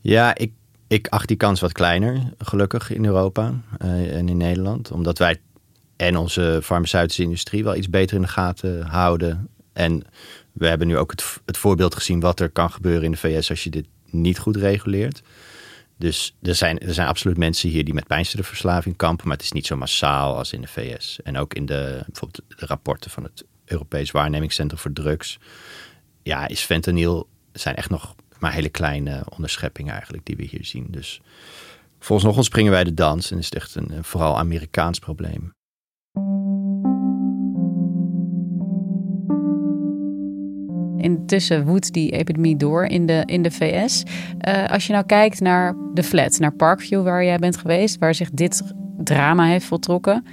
Ja, 0.01 0.35
ik 0.35 0.51
ik 0.89 1.07
acht 1.07 1.27
die 1.27 1.37
kans 1.37 1.59
wat 1.59 1.71
kleiner, 1.71 2.33
gelukkig, 2.37 2.91
in 2.91 3.05
Europa 3.05 3.53
uh, 3.83 4.17
en 4.17 4.29
in 4.29 4.37
Nederland. 4.37 4.91
Omdat 4.91 5.17
wij 5.17 5.41
en 5.95 6.17
onze 6.17 6.59
farmaceutische 6.63 7.23
industrie 7.23 7.63
wel 7.63 7.75
iets 7.75 7.89
beter 7.89 8.15
in 8.15 8.21
de 8.21 8.27
gaten 8.27 8.85
houden. 8.85 9.49
En 9.73 10.03
we 10.51 10.67
hebben 10.67 10.87
nu 10.87 10.97
ook 10.97 11.11
het, 11.11 11.39
het 11.45 11.57
voorbeeld 11.57 11.95
gezien 11.95 12.19
wat 12.19 12.39
er 12.39 12.49
kan 12.49 12.71
gebeuren 12.71 13.03
in 13.03 13.11
de 13.11 13.17
VS 13.17 13.49
als 13.49 13.63
je 13.63 13.69
dit 13.69 13.85
niet 14.05 14.39
goed 14.39 14.55
reguleert. 14.55 15.21
Dus 15.97 16.35
er 16.41 16.55
zijn, 16.55 16.79
er 16.79 16.93
zijn 16.93 17.07
absoluut 17.07 17.37
mensen 17.37 17.69
hier 17.69 17.85
die 17.85 17.93
met 17.93 18.07
pijnstillerverslaving 18.07 18.95
kampen, 18.95 19.27
maar 19.27 19.35
het 19.35 19.45
is 19.45 19.51
niet 19.51 19.65
zo 19.65 19.77
massaal 19.77 20.37
als 20.37 20.53
in 20.53 20.61
de 20.61 20.67
VS. 20.67 21.19
En 21.23 21.37
ook 21.37 21.53
in 21.53 21.65
de, 21.65 22.03
bijvoorbeeld 22.05 22.41
de 22.47 22.65
rapporten 22.65 23.11
van 23.11 23.23
het 23.23 23.45
Europees 23.65 24.11
Waarnemingscentrum 24.11 24.79
voor 24.79 24.93
Drugs. 24.93 25.37
Ja, 26.23 26.47
is 26.47 26.61
fentanyl 26.61 27.27
zijn 27.51 27.75
echt 27.75 27.89
nog 27.89 28.15
maar 28.39 28.53
hele 28.53 28.69
kleine 28.69 29.23
onderscheppingen 29.29 29.93
eigenlijk 29.93 30.25
die 30.25 30.35
we 30.35 30.43
hier 30.43 30.65
zien. 30.65 30.87
Dus 30.89 31.21
volgens 31.99 32.35
nog 32.35 32.45
springen 32.45 32.71
wij 32.71 32.83
de 32.83 32.93
dans 32.93 33.31
en 33.31 33.37
is 33.37 33.45
het 33.45 33.55
echt 33.55 33.75
een, 33.75 33.91
een 33.91 34.03
vooral 34.03 34.37
Amerikaans 34.37 34.99
probleem. 34.99 35.53
Intussen 40.97 41.65
woedt 41.65 41.93
die 41.93 42.11
epidemie 42.11 42.57
door 42.57 42.85
in 42.85 43.05
de, 43.05 43.23
in 43.25 43.41
de 43.41 43.51
VS. 43.51 44.03
Uh, 44.47 44.65
als 44.65 44.87
je 44.87 44.93
nou 44.93 45.05
kijkt 45.05 45.39
naar 45.39 45.75
de 45.93 46.03
flat, 46.03 46.39
naar 46.39 46.53
Parkview 46.53 47.03
waar 47.03 47.23
jij 47.23 47.37
bent 47.37 47.57
geweest, 47.57 47.97
waar 47.97 48.15
zich 48.15 48.29
dit 48.29 48.63
drama 48.97 49.45
heeft 49.45 49.65
voltrokken, 49.65 50.25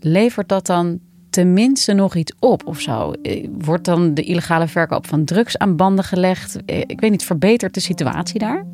levert 0.00 0.48
dat 0.48 0.66
dan 0.66 1.00
tenminste 1.30 1.92
nog 1.92 2.14
iets 2.14 2.32
op 2.38 2.66
of 2.66 2.80
zo? 2.80 3.12
Wordt 3.58 3.84
dan 3.84 4.14
de 4.14 4.22
illegale 4.22 4.68
verkoop 4.68 5.06
van 5.06 5.24
drugs 5.24 5.58
aan 5.58 5.76
banden 5.76 6.04
gelegd? 6.04 6.56
Ik 6.66 7.00
weet 7.00 7.10
niet, 7.10 7.24
verbetert 7.24 7.74
de 7.74 7.80
situatie 7.80 8.38
daar? 8.38 8.66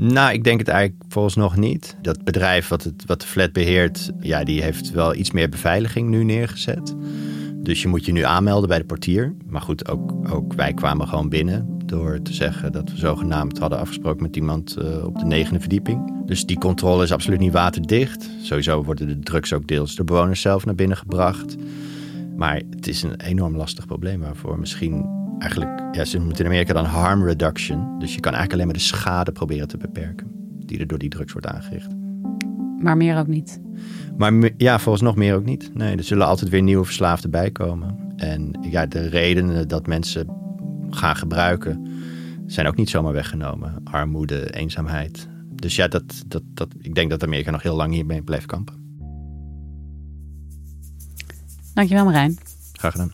Nou, 0.00 0.32
ik 0.32 0.44
denk 0.44 0.58
het 0.58 0.68
eigenlijk 0.68 1.02
volgens 1.08 1.34
nog 1.34 1.56
niet. 1.56 1.96
Dat 2.02 2.24
bedrijf 2.24 2.68
wat, 2.68 2.84
het, 2.84 3.04
wat 3.06 3.20
de 3.20 3.26
flat 3.26 3.52
beheert, 3.52 4.10
ja, 4.20 4.44
die 4.44 4.62
heeft 4.62 4.90
wel 4.90 5.14
iets 5.14 5.30
meer 5.30 5.48
beveiliging 5.48 6.08
nu 6.08 6.24
neergezet. 6.24 6.94
Dus 7.68 7.82
je 7.82 7.88
moet 7.88 8.04
je 8.04 8.12
nu 8.12 8.22
aanmelden 8.22 8.68
bij 8.68 8.78
de 8.78 8.84
portier. 8.84 9.34
Maar 9.46 9.60
goed, 9.60 9.88
ook, 9.88 10.30
ook 10.30 10.52
wij 10.52 10.74
kwamen 10.74 11.08
gewoon 11.08 11.28
binnen 11.28 11.78
door 11.84 12.22
te 12.22 12.32
zeggen 12.32 12.72
dat 12.72 12.90
we 12.90 12.96
zogenaamd 12.96 13.58
hadden 13.58 13.78
afgesproken 13.78 14.22
met 14.22 14.36
iemand 14.36 14.76
uh, 14.78 15.04
op 15.04 15.18
de 15.18 15.24
negende 15.24 15.60
verdieping. 15.60 16.26
Dus 16.26 16.46
die 16.46 16.58
controle 16.58 17.02
is 17.02 17.12
absoluut 17.12 17.38
niet 17.38 17.52
waterdicht. 17.52 18.30
Sowieso 18.42 18.84
worden 18.84 19.06
de 19.06 19.18
drugs 19.18 19.52
ook 19.52 19.66
deels 19.66 19.94
door 19.94 20.04
bewoners 20.04 20.40
zelf 20.40 20.64
naar 20.64 20.74
binnen 20.74 20.96
gebracht. 20.96 21.56
Maar 22.36 22.62
het 22.70 22.86
is 22.86 23.02
een 23.02 23.20
enorm 23.20 23.56
lastig 23.56 23.86
probleem 23.86 24.20
waarvoor 24.20 24.58
misschien 24.58 25.06
eigenlijk, 25.38 25.80
ja, 25.92 26.04
ze 26.04 26.16
noemen 26.16 26.32
het 26.32 26.40
in 26.40 26.46
Amerika 26.46 26.72
dan 26.72 26.84
harm 26.84 27.24
reduction. 27.24 27.98
Dus 27.98 28.14
je 28.14 28.20
kan 28.20 28.32
eigenlijk 28.32 28.52
alleen 28.52 28.66
maar 28.66 28.76
de 28.76 28.96
schade 28.96 29.32
proberen 29.32 29.68
te 29.68 29.76
beperken 29.76 30.26
die 30.66 30.78
er 30.78 30.86
door 30.86 30.98
die 30.98 31.10
drugs 31.10 31.32
wordt 31.32 31.46
aangericht. 31.46 32.07
Maar 32.78 32.96
meer 32.96 33.18
ook 33.18 33.26
niet. 33.26 33.60
Maar 34.16 34.50
ja, 34.56 34.78
volgens 34.78 35.04
nog 35.04 35.16
meer 35.16 35.34
ook 35.34 35.44
niet. 35.44 35.70
Nee, 35.74 35.96
er 35.96 36.04
zullen 36.04 36.26
altijd 36.26 36.50
weer 36.50 36.62
nieuwe 36.62 36.84
verslaafden 36.84 37.30
bijkomen. 37.30 37.96
En 38.16 38.58
ja, 38.70 38.86
de 38.86 39.08
redenen 39.08 39.68
dat 39.68 39.86
mensen 39.86 40.26
gaan 40.90 41.16
gebruiken 41.16 41.86
zijn 42.46 42.66
ook 42.66 42.76
niet 42.76 42.90
zomaar 42.90 43.12
weggenomen. 43.12 43.80
Armoede, 43.84 44.54
eenzaamheid. 44.54 45.28
Dus 45.54 45.76
ja, 45.76 45.88
dat, 45.88 46.22
dat, 46.26 46.42
dat, 46.54 46.68
ik 46.78 46.94
denk 46.94 47.10
dat 47.10 47.22
Amerika 47.22 47.50
nog 47.50 47.62
heel 47.62 47.76
lang 47.76 47.92
hiermee 47.92 48.22
blijft 48.22 48.46
kampen. 48.46 48.74
Dankjewel 51.74 52.04
Marijn. 52.04 52.36
Graag 52.72 52.92
gedaan. 52.92 53.10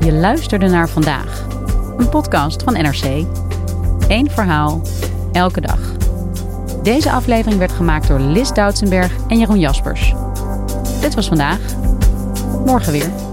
Je 0.00 0.12
luisterde 0.12 0.68
naar 0.68 0.88
vandaag, 0.88 1.45
een 1.96 2.08
podcast 2.08 2.62
van 2.62 2.72
NRC. 2.72 3.26
Eén 4.08 4.30
verhaal, 4.30 4.80
elke 5.32 5.60
dag. 5.60 5.78
Deze 6.82 7.10
aflevering 7.10 7.58
werd 7.58 7.72
gemaakt 7.72 8.08
door 8.08 8.20
Lis 8.20 8.52
Doutsenberg 8.52 9.12
en 9.28 9.38
Jeroen 9.38 9.58
Jaspers. 9.58 10.14
Dit 11.00 11.14
was 11.14 11.28
vandaag. 11.28 11.58
Morgen 12.64 12.92
weer. 12.92 13.25